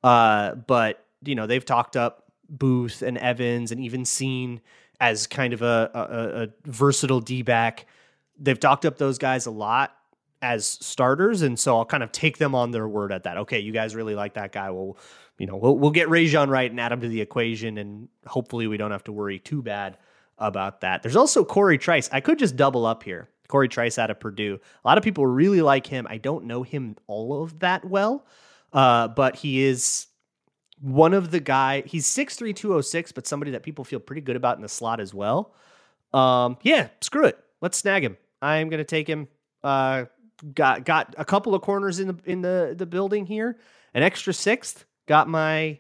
Uh, 0.05 0.53
but 0.53 1.03
you 1.23 1.33
know 1.33 1.47
they've 1.47 1.65
talked 1.65 1.97
up 1.97 2.31
Booth 2.47 3.01
and 3.01 3.17
Evans 3.17 3.71
and 3.71 3.81
even 3.81 4.05
seen 4.05 4.61
as 5.01 5.25
kind 5.25 5.51
of 5.51 5.63
a, 5.63 5.89
a, 5.95 6.43
a 6.43 6.47
versatile 6.69 7.19
D 7.19 7.41
back. 7.41 7.87
They've 8.37 8.59
talked 8.59 8.85
up 8.85 8.99
those 8.99 9.17
guys 9.17 9.47
a 9.47 9.51
lot 9.51 9.95
as 10.43 10.67
starters, 10.67 11.41
and 11.41 11.57
so 11.57 11.77
I'll 11.77 11.85
kind 11.85 12.03
of 12.03 12.11
take 12.11 12.37
them 12.37 12.53
on 12.53 12.69
their 12.69 12.87
word 12.87 13.11
at 13.11 13.23
that. 13.23 13.37
Okay, 13.37 13.59
you 13.59 13.71
guys 13.71 13.95
really 13.95 14.13
like 14.13 14.35
that 14.35 14.51
guy. 14.51 14.69
Well, 14.69 14.95
you 15.39 15.47
know, 15.47 15.55
we'll 15.55 15.75
we'll 15.75 15.89
get 15.89 16.07
Rejzohn 16.07 16.49
Wright 16.49 16.69
and 16.69 16.79
add 16.79 16.91
him 16.91 17.01
to 17.01 17.07
the 17.07 17.21
equation, 17.21 17.79
and 17.79 18.07
hopefully 18.27 18.67
we 18.67 18.77
don't 18.77 18.91
have 18.91 19.05
to 19.05 19.11
worry 19.11 19.39
too 19.39 19.63
bad 19.63 19.97
about 20.37 20.81
that. 20.81 21.01
There's 21.01 21.15
also 21.15 21.43
Corey 21.43 21.79
Trice. 21.79 22.09
I 22.11 22.19
could 22.19 22.37
just 22.37 22.55
double 22.55 22.85
up 22.85 23.01
here. 23.01 23.27
Corey 23.47 23.69
Trice 23.69 23.97
out 23.97 24.11
of 24.11 24.19
Purdue. 24.19 24.59
A 24.83 24.87
lot 24.87 24.99
of 24.99 25.03
people 25.03 25.25
really 25.25 25.63
like 25.63 25.87
him. 25.87 26.05
I 26.07 26.17
don't 26.17 26.45
know 26.45 26.61
him 26.61 26.95
all 27.07 27.41
of 27.41 27.57
that 27.59 27.85
well, 27.85 28.25
uh, 28.75 29.07
but 29.07 29.37
he 29.37 29.63
is 29.63 30.07
one 30.81 31.13
of 31.13 31.31
the 31.31 31.39
guy. 31.39 31.81
He's 31.85 32.05
6'3", 32.05 32.55
206, 32.55 33.13
but 33.13 33.25
somebody 33.25 33.51
that 33.51 33.63
people 33.63 33.85
feel 33.85 33.99
pretty 33.99 34.21
good 34.21 34.35
about 34.35 34.57
in 34.57 34.61
the 34.61 34.69
slot 34.69 34.99
as 34.99 35.13
well. 35.13 35.55
Um, 36.13 36.57
yeah, 36.61 36.89
screw 37.01 37.25
it. 37.25 37.39
Let's 37.61 37.77
snag 37.77 38.03
him. 38.03 38.17
I'm 38.41 38.69
to 38.69 38.83
take 38.83 39.07
him. 39.07 39.29
Uh, 39.63 40.05
got 40.53 40.85
got 40.85 41.15
a 41.17 41.25
couple 41.25 41.55
of 41.55 41.61
corners 41.61 41.99
in 41.99 42.09
the 42.09 42.17
in 42.25 42.41
the 42.41 42.75
the 42.77 42.85
building 42.85 43.25
here. 43.25 43.57
An 43.93 44.03
extra 44.03 44.33
sixth. 44.33 44.85
Got 45.07 45.29
my 45.29 45.79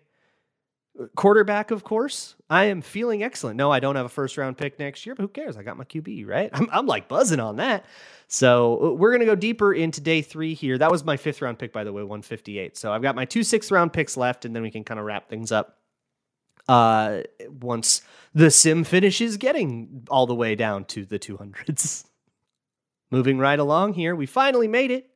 Quarterback, 1.15 1.71
of 1.71 1.83
course. 1.83 2.35
I 2.49 2.65
am 2.65 2.81
feeling 2.81 3.21
excellent. 3.21 3.57
No, 3.57 3.69
I 3.69 3.81
don't 3.81 3.97
have 3.97 4.05
a 4.05 4.09
first 4.09 4.37
round 4.37 4.57
pick 4.57 4.79
next 4.79 5.05
year, 5.05 5.13
but 5.13 5.23
who 5.23 5.27
cares? 5.27 5.57
I 5.57 5.63
got 5.63 5.75
my 5.75 5.83
QB, 5.83 6.25
right? 6.25 6.49
I'm, 6.53 6.69
I'm 6.71 6.85
like 6.85 7.09
buzzing 7.09 7.41
on 7.41 7.57
that. 7.57 7.85
So 8.27 8.79
uh, 8.81 8.93
we're 8.93 9.11
going 9.11 9.19
to 9.19 9.25
go 9.25 9.35
deeper 9.35 9.73
into 9.73 9.99
day 9.99 10.21
three 10.21 10.53
here. 10.53 10.77
That 10.77 10.91
was 10.91 11.03
my 11.03 11.17
fifth 11.17 11.41
round 11.41 11.59
pick, 11.59 11.73
by 11.73 11.83
the 11.83 11.91
way, 11.91 12.01
158. 12.01 12.77
So 12.77 12.93
I've 12.93 13.01
got 13.01 13.15
my 13.15 13.25
two 13.25 13.43
sixth 13.43 13.71
round 13.71 13.91
picks 13.91 14.15
left, 14.15 14.45
and 14.45 14.55
then 14.55 14.63
we 14.63 14.71
can 14.71 14.85
kind 14.85 14.99
of 14.99 15.05
wrap 15.05 15.27
things 15.27 15.51
up 15.51 15.79
uh, 16.69 17.21
once 17.59 18.01
the 18.33 18.49
sim 18.49 18.85
finishes 18.85 19.35
getting 19.35 20.07
all 20.09 20.27
the 20.27 20.35
way 20.35 20.55
down 20.55 20.85
to 20.85 21.05
the 21.05 21.19
200s. 21.19 22.05
Moving 23.11 23.37
right 23.37 23.59
along 23.59 23.93
here, 23.93 24.15
we 24.15 24.25
finally 24.25 24.67
made 24.67 24.91
it 24.91 25.09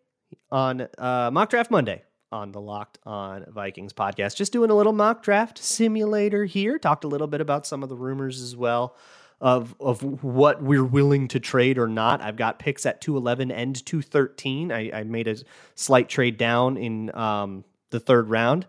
on 0.52 0.88
uh, 0.98 1.30
Mock 1.32 1.50
Draft 1.50 1.72
Monday 1.72 2.04
on 2.32 2.52
the 2.52 2.62
Locked 2.62 3.00
On 3.04 3.46
Vikings 3.50 3.94
podcast. 3.94 4.36
Just 4.36 4.54
doing 4.54 4.70
a 4.70 4.76
little 4.76 4.94
mock 4.94 5.24
draft 5.24 5.58
simulator 5.58 6.46
here. 6.46 6.78
Talked 6.78 7.04
a 7.04 7.08
little 7.08 7.28
bit 7.28 7.42
about 7.42 7.66
some 7.66 7.84
of 7.84 7.90
the 7.90 7.96
rumors 7.96 8.42
as 8.42 8.56
well 8.56 8.96
of 9.42 9.76
of 9.80 10.24
what 10.24 10.62
we're 10.62 10.84
willing 10.84 11.28
to 11.30 11.40
trade 11.40 11.78
or 11.78 11.88
not. 11.88 12.22
I've 12.22 12.36
got 12.36 12.60
picks 12.60 12.86
at 12.86 13.02
211 13.02 13.52
and 13.52 13.86
213. 13.86 14.72
I, 14.72 14.92
I 14.92 15.04
made 15.04 15.28
a 15.28 15.38
slight 15.76 16.10
trade 16.10 16.38
down 16.38 16.78
in 16.78 17.16
um, 17.16 17.64
the 17.90 18.00
third 18.00 18.30
round 18.30 18.66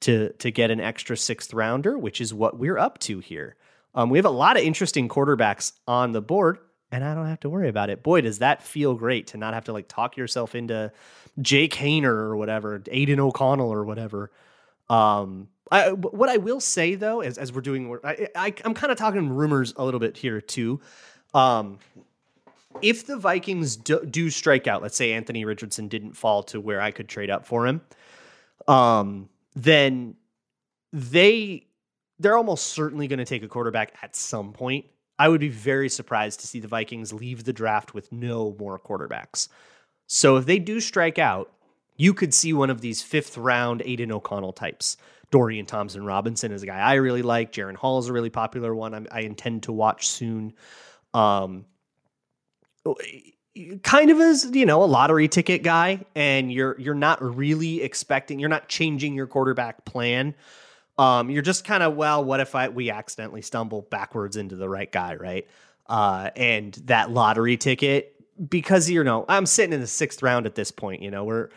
to 0.00 0.32
to 0.34 0.50
get 0.50 0.70
an 0.70 0.80
extra 0.80 1.16
sixth 1.16 1.52
rounder, 1.52 1.98
which 1.98 2.20
is 2.20 2.32
what 2.32 2.58
we're 2.58 2.78
up 2.78 2.98
to 3.00 3.18
here. 3.18 3.56
Um, 3.94 4.10
we 4.10 4.18
have 4.18 4.24
a 4.24 4.30
lot 4.30 4.56
of 4.56 4.62
interesting 4.62 5.08
quarterbacks 5.08 5.72
on 5.86 6.12
the 6.12 6.22
board, 6.22 6.58
and 6.92 7.02
I 7.02 7.14
don't 7.14 7.26
have 7.26 7.40
to 7.40 7.48
worry 7.48 7.68
about 7.68 7.90
it. 7.90 8.02
Boy, 8.02 8.20
does 8.20 8.38
that 8.38 8.62
feel 8.62 8.94
great 8.94 9.28
to 9.28 9.38
not 9.38 9.54
have 9.54 9.64
to 9.64 9.72
like 9.72 9.88
talk 9.88 10.16
yourself 10.16 10.54
into 10.54 10.92
Jake 11.40 11.74
Haener 11.74 12.04
or 12.04 12.36
whatever, 12.36 12.82
Aidan 12.90 13.18
O'Connell 13.18 13.72
or 13.72 13.84
whatever. 13.84 14.30
Um, 14.90 15.48
I, 15.70 15.92
what 15.92 16.28
I 16.28 16.36
will 16.36 16.60
say 16.60 16.94
though, 16.94 17.20
as, 17.20 17.38
as 17.38 17.52
we're 17.52 17.62
doing, 17.62 17.96
I, 18.04 18.28
I, 18.36 18.54
am 18.64 18.74
kind 18.74 18.92
of 18.92 18.98
talking 18.98 19.30
rumors 19.30 19.72
a 19.76 19.84
little 19.84 20.00
bit 20.00 20.18
here 20.18 20.40
too. 20.40 20.80
Um, 21.32 21.78
if 22.82 23.06
the 23.06 23.16
Vikings 23.16 23.76
do, 23.76 24.04
do, 24.04 24.28
strike 24.28 24.66
out, 24.66 24.82
let's 24.82 24.96
say 24.96 25.12
Anthony 25.12 25.46
Richardson 25.46 25.88
didn't 25.88 26.12
fall 26.12 26.42
to 26.44 26.60
where 26.60 26.80
I 26.80 26.90
could 26.90 27.08
trade 27.08 27.30
up 27.30 27.46
for 27.46 27.66
him, 27.66 27.80
um, 28.68 29.30
then 29.54 30.16
they 30.92 31.66
they're 32.18 32.36
almost 32.36 32.68
certainly 32.68 33.08
going 33.08 33.18
to 33.18 33.24
take 33.24 33.42
a 33.42 33.48
quarterback 33.48 33.94
at 34.02 34.14
some 34.14 34.52
point. 34.52 34.84
I 35.22 35.28
would 35.28 35.40
be 35.40 35.50
very 35.50 35.88
surprised 35.88 36.40
to 36.40 36.48
see 36.48 36.58
the 36.58 36.66
Vikings 36.66 37.12
leave 37.12 37.44
the 37.44 37.52
draft 37.52 37.94
with 37.94 38.10
no 38.10 38.56
more 38.58 38.76
quarterbacks. 38.76 39.46
So 40.08 40.34
if 40.34 40.46
they 40.46 40.58
do 40.58 40.80
strike 40.80 41.16
out, 41.16 41.52
you 41.96 42.12
could 42.12 42.34
see 42.34 42.52
one 42.52 42.70
of 42.70 42.80
these 42.80 43.02
fifth 43.02 43.38
round 43.38 43.82
Aidan 43.84 44.10
O'Connell 44.10 44.52
types. 44.52 44.96
Dorian 45.30 45.64
Thompson 45.64 46.04
Robinson 46.04 46.50
is 46.50 46.64
a 46.64 46.66
guy 46.66 46.76
I 46.76 46.94
really 46.94 47.22
like. 47.22 47.52
Jaren 47.52 47.76
Hall 47.76 48.00
is 48.00 48.08
a 48.08 48.12
really 48.12 48.30
popular 48.30 48.74
one 48.74 48.94
I'm, 48.94 49.06
i 49.12 49.20
intend 49.20 49.62
to 49.62 49.72
watch 49.72 50.08
soon. 50.08 50.54
Um, 51.14 51.66
kind 53.84 54.10
of 54.10 54.18
as 54.18 54.50
you 54.52 54.66
know 54.66 54.82
a 54.82 54.86
lottery 54.86 55.28
ticket 55.28 55.62
guy, 55.62 56.04
and 56.16 56.52
you're 56.52 56.74
you're 56.80 56.96
not 56.96 57.22
really 57.22 57.80
expecting, 57.80 58.40
you're 58.40 58.48
not 58.48 58.68
changing 58.68 59.14
your 59.14 59.28
quarterback 59.28 59.84
plan. 59.84 60.34
Um, 61.02 61.30
you're 61.30 61.42
just 61.42 61.64
kind 61.64 61.82
of 61.82 61.96
well, 61.96 62.24
what 62.24 62.38
if 62.38 62.54
I 62.54 62.68
we 62.68 62.90
accidentally 62.90 63.42
stumble 63.42 63.82
backwards 63.82 64.36
into 64.36 64.54
the 64.54 64.68
right 64.68 64.90
guy, 64.90 65.16
right? 65.16 65.48
Uh, 65.88 66.30
and 66.36 66.74
that 66.84 67.10
lottery 67.10 67.56
ticket 67.56 68.14
because 68.48 68.88
you 68.88 69.02
know 69.02 69.24
I'm 69.28 69.46
sitting 69.46 69.72
in 69.72 69.80
the 69.80 69.86
sixth 69.88 70.22
round 70.22 70.46
at 70.46 70.54
this 70.54 70.70
point. 70.70 71.02
You 71.02 71.10
know 71.10 71.24
we're 71.24 71.48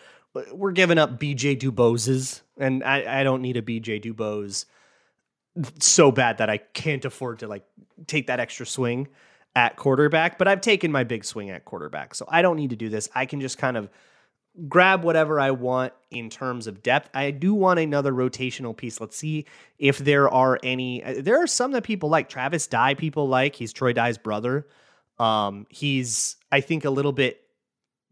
we're 0.52 0.72
giving 0.72 0.98
up 0.98 1.20
BJ 1.20 1.60
Duboses, 1.60 2.42
and 2.58 2.84
I, 2.84 3.22
I 3.22 3.24
don't 3.24 3.44
need 3.44 3.56
a 3.56 3.62
BJ 3.62 4.04
Dubose 4.04 4.66
so 5.80 6.12
bad 6.12 6.40
that 6.40 6.50
I 6.50 6.58
can't 6.58 7.06
afford 7.06 7.40
to 7.40 7.48
like 7.48 7.66
take 8.08 8.28
that 8.28 8.40
extra 8.40 8.66
swing 8.66 9.08
at 9.56 9.76
quarterback. 9.76 10.40
But 10.40 10.48
I've 10.48 10.62
taken 10.62 10.92
my 10.92 11.04
big 11.04 11.24
swing 11.24 11.52
at 11.52 11.66
quarterback, 11.66 12.16
so 12.16 12.26
I 12.30 12.42
don't 12.42 12.58
need 12.58 12.72
to 12.72 12.76
do 12.76 12.90
this. 12.90 13.10
I 13.14 13.28
can 13.28 13.42
just 13.42 13.60
kind 13.60 13.78
of 13.78 13.90
grab 14.68 15.04
whatever 15.04 15.40
I 15.40 15.52
want 15.52 15.94
in 16.12 16.30
terms 16.30 16.68
of 16.68 16.82
depth. 16.82 17.10
I 17.14 17.32
do 17.32 17.54
want 17.54 17.80
another 17.80 18.12
rotational 18.12 18.76
piece. 18.76 19.02
Let's 19.02 19.18
see 19.18 19.46
if 19.78 19.98
there 19.98 20.30
are 20.30 20.60
any. 20.64 21.04
Uh, 21.04 21.16
there 21.20 21.42
are 21.42 21.48
some 21.48 21.72
that 21.72 21.84
people 21.84 22.10
like. 22.10 22.30
Travis 22.30 22.68
Dye, 22.68 22.94
people 22.94 23.28
like. 23.28 23.56
He's 23.56 23.74
Troy 23.74 23.94
Dye's 23.94 24.18
brother. 24.18 24.68
Um, 25.20 25.66
he's 25.70 26.38
I 26.52 26.62
think 26.62 26.86
a 26.86 26.90
little 26.90 27.14
bit 27.14 27.42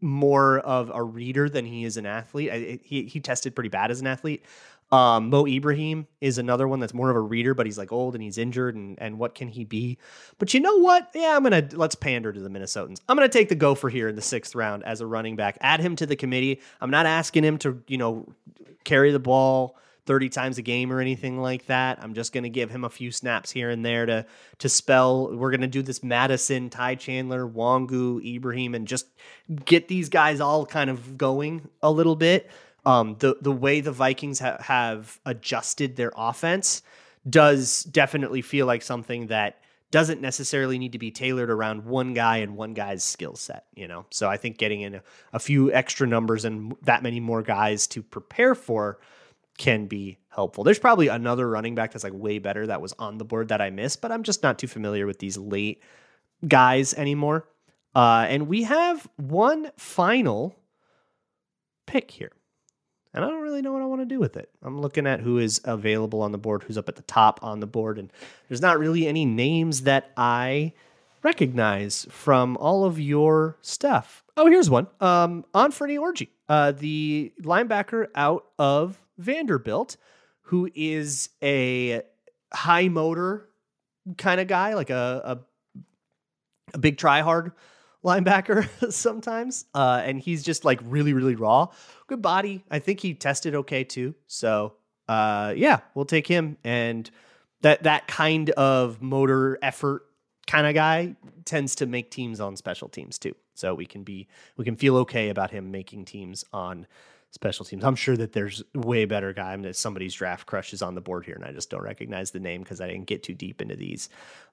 more 0.00 0.58
of 0.60 0.90
a 0.92 1.02
reader 1.02 1.48
than 1.48 1.64
he 1.64 1.84
is 1.84 1.96
an 1.96 2.06
athlete. 2.06 2.50
I, 2.50 2.78
he 2.82 3.04
he 3.04 3.20
tested 3.20 3.54
pretty 3.54 3.70
bad 3.70 3.90
as 3.90 4.00
an 4.00 4.06
athlete. 4.06 4.44
Um, 4.92 5.30
Mo 5.30 5.46
Ibrahim 5.46 6.06
is 6.20 6.38
another 6.38 6.68
one 6.68 6.78
that's 6.78 6.94
more 6.94 7.10
of 7.10 7.16
a 7.16 7.20
reader, 7.20 7.54
but 7.54 7.66
he's 7.66 7.78
like 7.78 7.90
old 7.90 8.14
and 8.14 8.22
he's 8.22 8.38
injured, 8.38 8.76
and 8.76 8.96
and 9.00 9.18
what 9.18 9.34
can 9.34 9.48
he 9.48 9.64
be? 9.64 9.98
But 10.38 10.54
you 10.54 10.60
know 10.60 10.76
what? 10.76 11.10
Yeah, 11.14 11.36
I'm 11.36 11.42
gonna 11.42 11.66
let's 11.72 11.94
pander 11.94 12.32
to 12.32 12.40
the 12.40 12.50
Minnesotans. 12.50 13.00
I'm 13.08 13.16
gonna 13.16 13.28
take 13.28 13.48
the 13.48 13.54
gopher 13.54 13.88
here 13.88 14.08
in 14.08 14.16
the 14.16 14.22
sixth 14.22 14.54
round 14.54 14.84
as 14.84 15.00
a 15.00 15.06
running 15.06 15.36
back. 15.36 15.58
Add 15.60 15.80
him 15.80 15.96
to 15.96 16.06
the 16.06 16.16
committee. 16.16 16.60
I'm 16.80 16.90
not 16.90 17.06
asking 17.06 17.44
him 17.44 17.58
to 17.58 17.82
you 17.88 17.98
know 17.98 18.26
carry 18.84 19.10
the 19.10 19.18
ball 19.18 19.76
30 20.06 20.28
times 20.28 20.58
a 20.58 20.62
game 20.62 20.92
or 20.92 21.00
anything 21.00 21.40
like 21.40 21.66
that. 21.66 21.98
I'm 22.02 22.14
just 22.14 22.32
going 22.32 22.44
to 22.44 22.50
give 22.50 22.70
him 22.70 22.84
a 22.84 22.90
few 22.90 23.10
snaps 23.10 23.50
here 23.50 23.70
and 23.70 23.84
there 23.84 24.06
to 24.06 24.26
to 24.58 24.68
spell. 24.68 25.34
We're 25.34 25.50
going 25.50 25.62
to 25.62 25.66
do 25.66 25.82
this 25.82 26.02
Mattison, 26.02 26.70
Ty 26.70 26.96
Chandler, 26.96 27.48
Nwangwu, 27.48 28.36
Ibrahim, 28.36 28.74
and 28.74 28.86
just 28.86 29.06
get 29.64 29.88
these 29.88 30.08
guys 30.08 30.40
all 30.40 30.66
kind 30.66 30.90
of 30.90 31.16
going 31.16 31.68
a 31.82 31.90
little 31.90 32.16
bit. 32.16 32.50
Um, 32.86 33.16
the 33.18 33.36
the 33.40 33.52
way 33.52 33.80
the 33.80 33.92
Vikings 33.92 34.40
ha- 34.40 34.58
have 34.60 35.18
adjusted 35.24 35.96
their 35.96 36.12
offense 36.16 36.82
does 37.28 37.84
definitely 37.84 38.42
feel 38.42 38.66
like 38.66 38.82
something 38.82 39.28
that 39.28 39.60
doesn't 39.90 40.20
necessarily 40.20 40.76
need 40.76 40.92
to 40.92 40.98
be 40.98 41.10
tailored 41.10 41.50
around 41.50 41.84
one 41.84 42.14
guy 42.14 42.38
and 42.38 42.56
one 42.56 42.74
guy's 42.74 43.04
skill 43.04 43.36
set, 43.36 43.66
you 43.76 43.86
know. 43.86 44.04
So 44.10 44.28
I 44.28 44.36
think 44.36 44.58
getting 44.58 44.80
in 44.80 44.96
a, 44.96 45.02
a 45.32 45.38
few 45.38 45.72
extra 45.72 46.06
numbers 46.06 46.44
and 46.44 46.74
that 46.82 47.02
many 47.02 47.20
more 47.20 47.42
guys 47.42 47.86
to 47.88 48.02
prepare 48.02 48.56
for 48.56 48.98
can 49.56 49.86
be 49.86 50.18
helpful. 50.30 50.64
There's 50.64 50.80
probably 50.80 51.08
another 51.08 51.48
running 51.48 51.76
back 51.76 51.92
that's 51.92 52.02
like 52.02 52.12
way 52.12 52.40
better 52.40 52.66
that 52.66 52.80
was 52.80 52.92
on 52.98 53.18
the 53.18 53.24
board 53.24 53.48
that 53.48 53.60
I 53.60 53.70
missed, 53.70 54.00
but 54.00 54.10
I'm 54.10 54.24
just 54.24 54.42
not 54.42 54.58
too 54.58 54.66
familiar 54.66 55.06
with 55.06 55.20
these 55.20 55.38
late 55.38 55.80
guys 56.46 56.92
anymore. 56.94 57.46
Uh, 57.94 58.26
and 58.28 58.48
we 58.48 58.64
have 58.64 59.08
one 59.16 59.70
final 59.76 60.56
pick 61.86 62.10
here. 62.10 62.32
And 63.14 63.24
I 63.24 63.28
don't 63.28 63.42
really 63.42 63.62
know 63.62 63.72
what 63.72 63.80
I 63.80 63.86
want 63.86 64.00
to 64.00 64.06
do 64.06 64.18
with 64.18 64.36
it. 64.36 64.50
I'm 64.62 64.80
looking 64.80 65.06
at 65.06 65.20
who 65.20 65.38
is 65.38 65.60
available 65.64 66.20
on 66.20 66.32
the 66.32 66.38
board, 66.38 66.64
who's 66.64 66.76
up 66.76 66.88
at 66.88 66.96
the 66.96 67.02
top 67.02 67.38
on 67.44 67.60
the 67.60 67.66
board, 67.66 67.96
and 67.96 68.12
there's 68.48 68.60
not 68.60 68.78
really 68.78 69.06
any 69.06 69.24
names 69.24 69.82
that 69.82 70.10
I 70.16 70.72
recognize 71.22 72.06
from 72.10 72.56
all 72.56 72.84
of 72.84 72.98
your 72.98 73.56
stuff. 73.62 74.24
Oh, 74.36 74.46
here's 74.46 74.68
one. 74.68 74.88
Um, 75.00 75.44
Anfernee 75.54 75.98
Orji, 75.98 76.28
uh, 76.48 76.72
the 76.72 77.32
linebacker 77.40 78.08
out 78.16 78.46
of 78.58 79.00
Vanderbilt, 79.16 79.96
who 80.42 80.68
is 80.74 81.30
a 81.40 82.02
high 82.52 82.88
motor 82.88 83.48
kind 84.18 84.40
of 84.40 84.48
guy, 84.48 84.74
like 84.74 84.90
a 84.90 85.40
a, 85.74 85.80
a 86.74 86.78
big 86.78 86.98
try 86.98 87.20
hard 87.20 87.52
linebacker 88.04 88.68
sometimes. 88.92 89.64
Uh, 89.74 90.02
and 90.04 90.20
he's 90.20 90.42
just 90.42 90.64
like 90.64 90.80
really, 90.84 91.12
really 91.12 91.34
raw. 91.34 91.68
Good 92.06 92.22
body. 92.22 92.64
I 92.70 92.78
think 92.78 93.00
he 93.00 93.14
tested 93.14 93.54
okay 93.54 93.84
too. 93.84 94.14
So 94.26 94.74
uh, 95.08 95.54
yeah, 95.56 95.80
we'll 95.94 96.04
take 96.04 96.26
him. 96.26 96.56
And 96.64 97.10
that 97.62 97.82
that 97.84 98.06
kind 98.06 98.50
of 98.50 99.00
motor 99.02 99.58
effort 99.62 100.06
kind 100.46 100.66
of 100.66 100.74
guy 100.74 101.16
tends 101.44 101.74
to 101.76 101.86
make 101.86 102.10
teams 102.10 102.40
on 102.40 102.56
special 102.56 102.88
teams 102.88 103.18
too. 103.18 103.34
So 103.54 103.74
we 103.74 103.86
can 103.86 104.02
be 104.02 104.28
we 104.56 104.64
can 104.64 104.76
feel 104.76 104.96
okay 104.98 105.30
about 105.30 105.50
him 105.50 105.70
making 105.70 106.04
teams 106.04 106.44
on 106.52 106.86
special 107.30 107.64
teams. 107.64 107.84
I'm 107.84 107.96
sure 107.96 108.16
that 108.16 108.32
there's 108.32 108.62
way 108.74 109.06
better 109.06 109.32
guy. 109.32 109.52
I 109.52 109.56
mean, 109.56 109.72
somebody's 109.72 110.14
draft 110.14 110.46
crush 110.46 110.72
is 110.72 110.82
on 110.82 110.94
the 110.94 111.00
board 111.00 111.24
here, 111.24 111.34
and 111.34 111.44
I 111.44 111.52
just 111.52 111.70
don't 111.70 111.82
recognize 111.82 112.30
the 112.30 112.40
name 112.40 112.62
because 112.62 112.80
I 112.80 112.86
didn't 112.86 113.06
get 113.06 113.22
too 113.22 113.34
deep 113.34 113.60
into 113.60 113.76
these. 113.76 114.08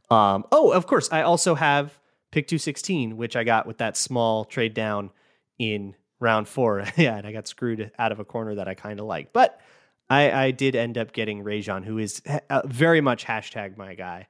Um, 0.10 0.46
oh, 0.52 0.72
of 0.72 0.88
course, 0.88 1.10
I 1.12 1.22
also 1.22 1.56
have 1.56 1.98
pick 2.32 2.48
216, 2.48 3.18
which 3.18 3.36
I 3.36 3.44
got 3.44 3.68
with 3.68 3.78
that 3.78 3.98
small 3.98 4.46
trade 4.46 4.74
down 4.74 5.12
in 5.60 5.96
round 6.20 6.48
four. 6.48 6.86
yeah, 6.98 7.18
and 7.18 7.28
I 7.28 7.32
got 7.32 7.48
screwed 7.48 7.92
out 8.00 8.12
of 8.12 8.20
a 8.20 8.26
corner 8.26 8.56
that 8.56 8.68
I 8.68 8.74
kind 8.74 9.00
of 9.00 9.06
like, 9.06 9.34
but 9.34 9.60
I, 10.10 10.32
I, 10.32 10.52
did 10.52 10.76
end 10.76 10.98
up 10.98 11.14
getting 11.14 11.44
Rejzohn, 11.44 11.86
who 11.86 11.98
is 11.98 12.22
uh, 12.50 12.62
very 12.66 13.00
much 13.00 13.26
hashtag 13.26 13.78
my 13.78 13.96
guy. 13.96 14.28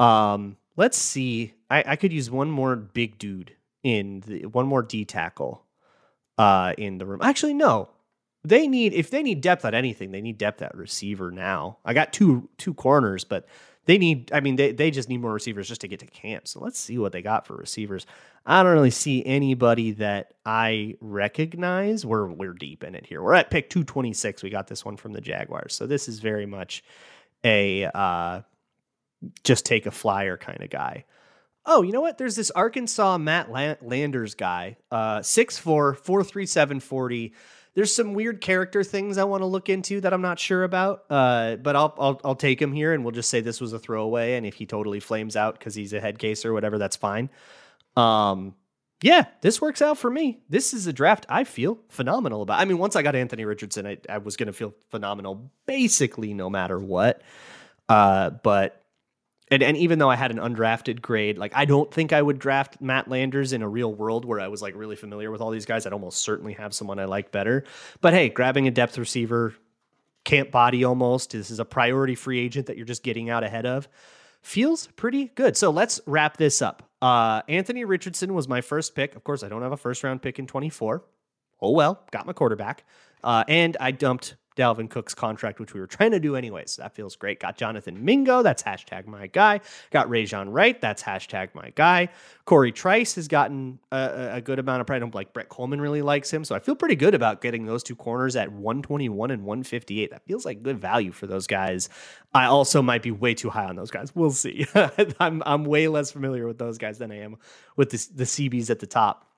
Um, 0.00 0.56
let's 0.76 0.98
see. 0.98 1.54
I, 1.70 1.84
I 1.86 1.96
could 1.96 2.12
use 2.12 2.30
one 2.30 2.50
more 2.50 2.74
big 2.74 3.18
dude 3.18 3.54
in 3.84 4.20
the 4.26 4.46
one 4.46 4.66
more 4.66 4.82
D 4.82 5.04
tackle 5.04 5.64
uh, 6.36 6.74
in 6.76 6.98
the 6.98 7.06
room. 7.06 7.20
Actually, 7.22 7.54
no. 7.54 7.90
They 8.42 8.66
need 8.66 8.92
if 8.92 9.10
they 9.10 9.22
need 9.22 9.40
depth 9.40 9.64
at 9.64 9.72
anything, 9.72 10.10
they 10.10 10.20
need 10.20 10.36
depth 10.36 10.60
at 10.60 10.76
receiver 10.76 11.30
now. 11.30 11.78
I 11.84 11.94
got 11.94 12.12
two 12.12 12.50
two 12.58 12.74
corners, 12.74 13.24
but 13.24 13.46
they 13.86 13.98
need 13.98 14.32
I 14.32 14.40
mean 14.40 14.56
they 14.56 14.72
they 14.72 14.90
just 14.90 15.08
need 15.08 15.18
more 15.18 15.32
receivers 15.32 15.68
just 15.68 15.82
to 15.82 15.88
get 15.88 16.00
to 16.00 16.06
camp. 16.06 16.48
So 16.48 16.60
let's 16.60 16.78
see 16.78 16.98
what 16.98 17.12
they 17.12 17.22
got 17.22 17.46
for 17.46 17.54
receivers. 17.54 18.06
I 18.46 18.62
don't 18.62 18.72
really 18.72 18.90
see 18.90 19.24
anybody 19.24 19.92
that 19.92 20.34
I 20.44 20.96
recognize. 21.00 22.04
We're 22.04 22.26
we're 22.26 22.54
deep 22.54 22.84
in 22.84 22.94
it 22.94 23.06
here. 23.06 23.22
We're 23.22 23.34
at 23.34 23.50
pick 23.50 23.70
226. 23.70 24.42
We 24.42 24.50
got 24.50 24.66
this 24.66 24.84
one 24.84 24.96
from 24.96 25.12
the 25.12 25.20
Jaguars. 25.20 25.74
So 25.74 25.86
this 25.86 26.08
is 26.08 26.20
very 26.20 26.46
much 26.46 26.82
a 27.44 27.84
uh, 27.94 28.40
just 29.42 29.66
take 29.66 29.86
a 29.86 29.90
flyer 29.90 30.36
kind 30.36 30.62
of 30.62 30.70
guy. 30.70 31.04
Oh, 31.66 31.82
you 31.82 31.92
know 31.92 32.02
what? 32.02 32.18
There's 32.18 32.36
this 32.36 32.50
Arkansas 32.50 33.16
Matt 33.16 33.50
Landers 33.50 34.34
guy, 34.34 34.76
uh, 34.90 35.20
6'4, 35.20 35.96
437 35.96 36.80
40. 36.80 37.32
There's 37.74 37.94
some 37.94 38.14
weird 38.14 38.40
character 38.40 38.84
things 38.84 39.18
I 39.18 39.24
want 39.24 39.42
to 39.42 39.46
look 39.46 39.68
into 39.68 40.00
that 40.00 40.12
I'm 40.12 40.22
not 40.22 40.38
sure 40.38 40.62
about, 40.62 41.04
uh, 41.10 41.56
but 41.56 41.74
I'll, 41.74 41.94
I'll 41.98 42.20
I'll 42.24 42.34
take 42.36 42.62
him 42.62 42.72
here, 42.72 42.92
and 42.92 43.04
we'll 43.04 43.12
just 43.12 43.30
say 43.30 43.40
this 43.40 43.60
was 43.60 43.72
a 43.72 43.78
throwaway. 43.78 44.34
And 44.34 44.46
if 44.46 44.54
he 44.54 44.66
totally 44.66 45.00
flames 45.00 45.34
out 45.34 45.58
because 45.58 45.74
he's 45.74 45.92
a 45.92 46.00
head 46.00 46.18
case 46.18 46.44
or 46.44 46.52
whatever, 46.52 46.78
that's 46.78 46.96
fine. 46.96 47.30
Um, 47.96 48.54
yeah, 49.02 49.26
this 49.40 49.60
works 49.60 49.82
out 49.82 49.98
for 49.98 50.08
me. 50.08 50.40
This 50.48 50.72
is 50.72 50.86
a 50.86 50.92
draft 50.92 51.26
I 51.28 51.44
feel 51.44 51.78
phenomenal 51.88 52.42
about. 52.42 52.60
I 52.60 52.64
mean, 52.64 52.78
once 52.78 52.96
I 52.96 53.02
got 53.02 53.14
Anthony 53.14 53.44
Richardson, 53.44 53.86
I, 53.86 53.98
I 54.08 54.18
was 54.18 54.36
going 54.36 54.46
to 54.46 54.52
feel 54.52 54.72
phenomenal 54.90 55.50
basically 55.66 56.32
no 56.32 56.48
matter 56.48 56.78
what. 56.78 57.22
Uh, 57.88 58.30
but 58.30 58.83
and, 59.48 59.62
and 59.62 59.76
even 59.76 59.98
though 59.98 60.10
I 60.10 60.16
had 60.16 60.30
an 60.30 60.38
undrafted 60.38 61.02
grade, 61.02 61.36
like 61.36 61.52
I 61.54 61.64
don't 61.64 61.92
think 61.92 62.12
I 62.12 62.22
would 62.22 62.38
draft 62.38 62.80
Matt 62.80 63.08
Landers 63.08 63.52
in 63.52 63.62
a 63.62 63.68
real 63.68 63.92
world 63.92 64.24
where 64.24 64.40
I 64.40 64.48
was 64.48 64.62
like 64.62 64.74
really 64.74 64.96
familiar 64.96 65.30
with 65.30 65.40
all 65.40 65.50
these 65.50 65.66
guys. 65.66 65.86
I'd 65.86 65.92
almost 65.92 66.22
certainly 66.22 66.54
have 66.54 66.74
someone 66.74 66.98
I 66.98 67.04
like 67.04 67.30
better. 67.30 67.64
But 68.00 68.14
hey, 68.14 68.30
grabbing 68.30 68.66
a 68.68 68.70
depth 68.70 68.96
receiver, 68.96 69.54
camp 70.24 70.50
body 70.50 70.84
almost. 70.84 71.32
This 71.32 71.50
is 71.50 71.60
a 71.60 71.64
priority 71.64 72.14
free 72.14 72.40
agent 72.40 72.66
that 72.66 72.76
you're 72.76 72.86
just 72.86 73.02
getting 73.02 73.28
out 73.28 73.44
ahead 73.44 73.66
of. 73.66 73.88
Feels 74.42 74.88
pretty 74.88 75.26
good. 75.34 75.56
So 75.56 75.70
let's 75.70 76.00
wrap 76.06 76.36
this 76.36 76.62
up. 76.62 76.82
Uh, 77.02 77.42
Anthony 77.48 77.84
Richardson 77.84 78.32
was 78.34 78.48
my 78.48 78.62
first 78.62 78.94
pick. 78.94 79.14
Of 79.14 79.24
course, 79.24 79.42
I 79.42 79.48
don't 79.48 79.62
have 79.62 79.72
a 79.72 79.76
first 79.76 80.02
round 80.02 80.22
pick 80.22 80.38
in 80.38 80.46
24. 80.46 81.04
Oh 81.60 81.70
well, 81.70 82.02
got 82.10 82.26
my 82.26 82.32
quarterback. 82.32 82.84
Uh, 83.22 83.44
and 83.48 83.76
I 83.80 83.90
dumped 83.90 84.36
Dalvin 84.56 84.88
Cook's 84.88 85.14
contract, 85.14 85.58
which 85.58 85.74
we 85.74 85.80
were 85.80 85.86
trying 85.86 86.12
to 86.12 86.20
do 86.20 86.36
anyways. 86.36 86.72
So 86.72 86.82
that 86.82 86.94
feels 86.94 87.16
great. 87.16 87.40
Got 87.40 87.56
Jonathan 87.56 88.04
Mingo. 88.04 88.42
That's 88.42 88.62
hashtag 88.62 89.06
my 89.06 89.26
guy. 89.26 89.60
Got 89.90 90.08
Rejzohn 90.08 90.52
Wright. 90.52 90.80
That's 90.80 91.02
hashtag 91.02 91.54
my 91.54 91.72
guy. 91.74 92.08
Corey 92.44 92.72
Trice 92.72 93.14
has 93.16 93.26
gotten 93.26 93.78
a, 93.90 94.30
a 94.34 94.40
good 94.40 94.58
amount 94.58 94.80
of 94.80 94.86
pride. 94.86 95.02
I'm 95.02 95.10
Like 95.10 95.32
Brett 95.32 95.48
Coleman 95.48 95.80
really 95.80 96.02
likes 96.02 96.32
him. 96.32 96.44
So 96.44 96.54
I 96.54 96.60
feel 96.60 96.76
pretty 96.76 96.96
good 96.96 97.14
about 97.14 97.40
getting 97.40 97.66
those 97.66 97.82
two 97.82 97.96
corners 97.96 98.36
at 98.36 98.52
121 98.52 99.30
and 99.30 99.44
158. 99.44 100.10
That 100.10 100.24
feels 100.24 100.44
like 100.44 100.62
good 100.62 100.78
value 100.78 101.12
for 101.12 101.26
those 101.26 101.46
guys. 101.46 101.88
I 102.32 102.46
also 102.46 102.82
might 102.82 103.02
be 103.02 103.10
way 103.10 103.34
too 103.34 103.50
high 103.50 103.66
on 103.66 103.76
those 103.76 103.90
guys. 103.90 104.14
We'll 104.14 104.30
see. 104.30 104.66
I'm, 105.20 105.42
I'm 105.46 105.64
way 105.64 105.88
less 105.88 106.12
familiar 106.12 106.46
with 106.46 106.58
those 106.58 106.78
guys 106.78 106.98
than 106.98 107.10
I 107.10 107.20
am 107.20 107.36
with 107.76 107.90
the, 107.90 108.08
the 108.14 108.24
CBs 108.24 108.70
at 108.70 108.80
the 108.80 108.86
top. 108.86 109.28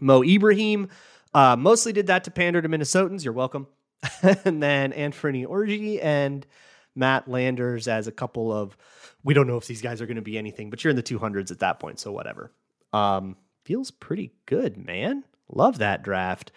Mo 0.00 0.22
Ibrahim 0.22 0.88
uh, 1.34 1.56
mostly 1.56 1.92
did 1.92 2.06
that 2.08 2.24
to 2.24 2.30
pander 2.30 2.62
to 2.62 2.68
Minnesotans. 2.68 3.24
You're 3.24 3.32
welcome. 3.32 3.66
and 4.44 4.62
then 4.62 4.92
Anthony 4.92 5.46
Orji 5.46 6.02
and 6.02 6.46
Matt 6.94 7.28
Landers 7.28 7.88
as 7.88 8.06
a 8.06 8.12
couple 8.12 8.52
of. 8.52 8.76
We 9.24 9.34
don't 9.34 9.48
know 9.48 9.56
if 9.56 9.66
these 9.66 9.82
guys 9.82 10.00
are 10.00 10.06
going 10.06 10.16
to 10.16 10.22
be 10.22 10.38
anything, 10.38 10.70
but 10.70 10.84
you're 10.84 10.90
in 10.90 10.96
the 10.96 11.02
200s 11.02 11.50
at 11.50 11.58
that 11.58 11.80
point, 11.80 11.98
so 11.98 12.12
whatever. 12.12 12.52
Um, 12.92 13.36
feels 13.64 13.90
pretty 13.90 14.32
good, 14.46 14.76
man. 14.76 15.24
Love 15.48 15.78
that 15.78 16.02
draft. 16.02 16.52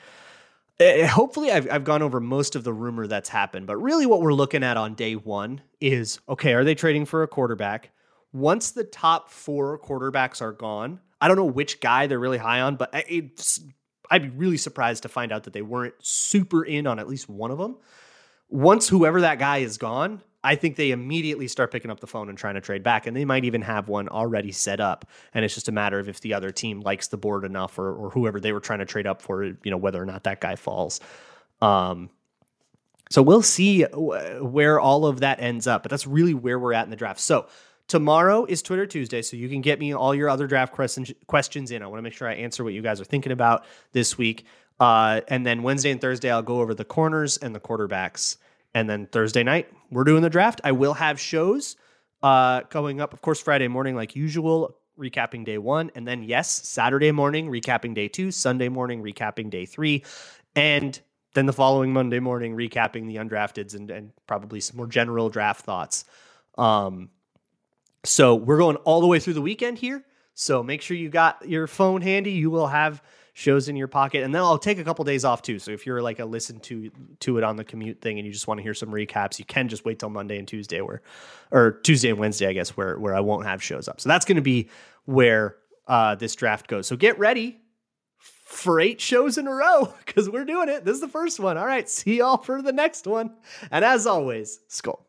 Uh, 0.80 1.08
hopefully, 1.08 1.52
I've, 1.52 1.70
I've 1.70 1.84
gone 1.84 2.02
over 2.02 2.20
most 2.20 2.56
of 2.56 2.64
the 2.64 2.72
rumor 2.72 3.06
that's 3.08 3.28
happened, 3.28 3.68
but 3.68 3.78
really, 3.78 4.06
what 4.06 4.22
we're 4.22 4.34
looking 4.34 4.64
at 4.64 4.78
on 4.78 4.94
day 4.94 5.16
one 5.16 5.62
is 5.82 6.20
okay, 6.30 6.54
are 6.54 6.64
they 6.64 6.76
trading 6.76 7.06
for 7.06 7.24
a 7.24 7.28
quarterback? 7.28 7.92
Once 8.32 8.72
the 8.72 8.84
top 8.84 9.30
four 9.30 9.80
quarterbacks 9.80 10.42
are 10.42 10.54
gone, 10.54 11.00
I 11.20 11.28
don't 11.28 11.38
know 11.38 11.46
which 11.46 11.82
guy 11.82 12.08
they're 12.08 12.20
really 12.20 12.38
high 12.38 12.62
on, 12.62 12.76
but 12.78 12.92
it's 12.94 13.60
I'd 14.10 14.24
be 14.24 14.30
really 14.30 14.58
surprised 14.58 15.04
to 15.04 15.10
find 15.10 15.32
out 15.32 15.44
that 15.44 15.54
they 15.54 15.62
weren't 15.62 15.94
super 16.00 16.64
in 16.64 16.88
on 16.88 17.00
at 17.00 17.08
least 17.08 17.30
one 17.30 17.52
of 17.52 17.58
them. 17.58 17.78
Once 18.50 18.88
whoever 18.88 19.22
that 19.22 19.38
guy 19.38 19.58
is 19.58 19.78
gone, 19.78 20.22
I 20.44 20.56
think 20.56 20.78
they 20.78 20.92
immediately 20.92 21.48
start 21.48 21.72
picking 21.72 21.92
up 21.92 22.00
the 22.00 22.08
phone 22.08 22.30
and 22.30 22.38
trying 22.38 22.56
to 22.56 22.62
trade 22.62 22.82
back, 22.82 23.06
and 23.06 23.16
they 23.16 23.26
might 23.26 23.44
even 23.44 23.62
have 23.62 23.90
one 23.90 24.08
already 24.08 24.52
set 24.52 24.80
up. 24.80 25.06
And 25.34 25.44
it's 25.44 25.54
just 25.54 25.68
a 25.68 25.72
matter 25.72 26.00
of 26.00 26.08
if 26.08 26.22
the 26.22 26.34
other 26.34 26.50
team 26.50 26.80
likes 26.80 27.10
the 27.10 27.18
board 27.18 27.44
enough, 27.44 27.78
or, 27.78 27.94
or 27.94 28.10
whoever 28.10 28.40
they 28.40 28.54
were 28.54 28.62
trying 28.62 28.80
to 28.80 28.86
trade 28.86 29.06
up 29.06 29.22
for, 29.22 29.44
you 29.44 29.58
know, 29.66 29.78
whether 29.78 30.02
or 30.02 30.06
not 30.06 30.24
that 30.24 30.40
guy 30.40 30.56
falls. 30.56 31.02
Um, 31.62 32.10
so 33.12 33.22
we'll 33.22 33.42
see 33.42 33.84
where 33.84 34.80
all 34.80 35.06
of 35.06 35.20
that 35.20 35.42
ends 35.42 35.68
up, 35.68 35.84
but 35.84 35.90
that's 35.90 36.08
really 36.08 36.34
where 36.34 36.58
we're 36.58 36.74
at 36.74 36.86
in 36.86 36.90
the 36.90 36.96
draft. 36.96 37.20
So 37.20 37.48
Tomorrow 37.90 38.46
is 38.46 38.62
Twitter 38.62 38.86
Tuesday, 38.86 39.24
so 39.24 39.36
you 39.36 39.50
can 39.50 39.62
get 39.62 39.80
me 39.80 39.94
all 39.96 40.14
your 40.14 40.30
other 40.30 40.46
draft 40.46 40.72
questions 40.72 41.72
in. 41.72 41.82
I 41.82 41.88
want 41.88 41.98
to 41.98 42.04
make 42.04 42.14
sure 42.14 42.28
I 42.28 42.36
answer 42.36 42.64
what 42.64 42.74
you 42.74 42.84
guys 42.84 43.02
are 43.02 43.06
thinking 43.06 43.32
about 43.32 43.66
this 43.94 44.16
week. 44.16 44.46
Uh, 44.80 45.22
and 45.28 45.44
then 45.44 45.64
Wednesday 45.64 45.90
and 45.90 46.00
Thursday, 46.00 46.30
I'll 46.30 46.44
go 46.44 46.62
over 46.62 46.76
the 46.76 46.86
corners 46.86 47.38
and 47.38 47.54
the 47.54 47.60
quarterbacks. 47.60 48.38
And 48.76 48.88
then 48.88 49.08
Thursday 49.08 49.42
night, 49.42 49.72
we're 49.90 50.04
doing 50.04 50.22
the 50.22 50.30
draft. 50.30 50.62
I 50.64 50.72
will 50.72 50.94
have 50.94 51.20
shows 51.20 51.78
uh, 52.22 52.62
going 52.70 53.02
up, 53.02 53.12
of 53.12 53.24
course, 53.24 53.42
Friday 53.42 53.68
morning, 53.68 53.96
like 53.96 54.16
usual, 54.16 54.78
recapping 55.00 55.44
day 55.44 55.58
one. 55.58 55.90
And 55.96 56.08
then, 56.08 56.22
yes, 56.22 56.48
Saturday 56.70 57.12
morning, 57.12 57.50
recapping 57.50 57.96
day 57.96 58.08
two, 58.08 58.30
Sunday 58.30 58.70
morning, 58.70 59.02
recapping 59.02 59.50
day 59.50 59.66
three. 59.66 60.04
And 60.56 61.00
then 61.34 61.48
the 61.48 61.54
following 61.54 61.92
Monday 61.92 62.20
morning, 62.20 62.56
recapping 62.56 63.08
the 63.08 63.16
undrafteds 63.16 63.74
and, 63.74 63.90
and 63.90 64.12
probably 64.28 64.60
some 64.60 64.78
more 64.78 64.86
general 64.86 65.30
draft 65.30 65.66
thoughts. 65.66 66.06
Um, 66.56 67.10
so 68.04 68.36
we're 68.36 68.58
going 68.58 68.78
all 68.78 69.02
the 69.02 69.08
way 69.08 69.20
through 69.20 69.34
the 69.34 69.42
weekend 69.42 69.78
here. 69.78 70.06
So 70.34 70.64
make 70.64 70.82
sure 70.82 70.96
you 70.96 71.10
got 71.10 71.48
your 71.50 71.68
phone 71.68 72.02
handy. 72.02 72.32
You 72.32 72.50
will 72.50 72.68
have 72.68 73.04
shows 73.34 73.70
in 73.70 73.76
your 73.76 73.88
pocket, 73.88 74.24
and 74.24 74.34
then 74.34 74.42
I'll 74.42 74.58
take 74.58 74.80
a 74.80 74.84
couple 74.84 75.06
days 75.06 75.26
off 75.26 75.42
too. 75.42 75.60
So 75.60 75.72
if 75.72 75.86
you're 75.86 76.02
like 76.02 76.20
a 76.20 76.26
listen 76.26 76.60
to 76.62 76.92
to 77.22 77.38
it 77.38 77.44
on 77.44 77.56
the 77.56 77.64
commute 77.64 78.02
thing, 78.02 78.20
and 78.20 78.26
you 78.26 78.32
just 78.32 78.48
want 78.48 78.58
to 78.58 78.64
hear 78.64 78.74
some 78.74 78.90
recaps, 78.90 79.38
you 79.40 79.46
can 79.46 79.68
just 79.68 79.86
wait 79.86 80.00
till 80.00 80.10
Monday 80.10 80.38
and 80.38 80.48
Tuesday, 80.48 80.82
where 80.82 81.02
or 81.52 81.72
Tuesday 81.72 82.10
and 82.10 82.20
Wednesday, 82.20 82.48
I 82.48 82.54
guess, 82.54 82.78
where 82.78 82.98
where 82.98 83.16
I 83.16 83.20
won't 83.20 83.46
have 83.46 83.62
shows 83.62 83.88
up. 83.88 84.00
So 84.00 84.10
that's 84.10 84.26
going 84.26 84.38
to 84.38 84.42
be 84.42 84.70
where 85.06 85.58
uh, 85.88 86.16
this 86.16 86.36
draft 86.36 86.68
goes. 86.68 86.88
So 86.88 86.96
get 86.96 87.20
ready 87.20 87.60
for 88.18 88.80
eight 88.80 89.02
shows 89.02 89.38
in 89.38 89.48
a 89.48 89.54
row 89.54 89.94
because 90.06 90.30
we're 90.30 90.46
doing 90.46 90.70
it. 90.70 90.86
This 90.86 90.96
is 90.96 91.02
the 91.02 91.08
first 91.10 91.40
one. 91.40 91.58
All 91.58 91.66
right, 91.66 91.90
see 91.90 92.20
y'all 92.20 92.38
for 92.38 92.62
the 92.62 92.74
next 92.74 93.08
one. 93.08 93.36
And 93.72 93.84
as 93.84 94.08
always, 94.08 94.60
Skol. 94.70 95.00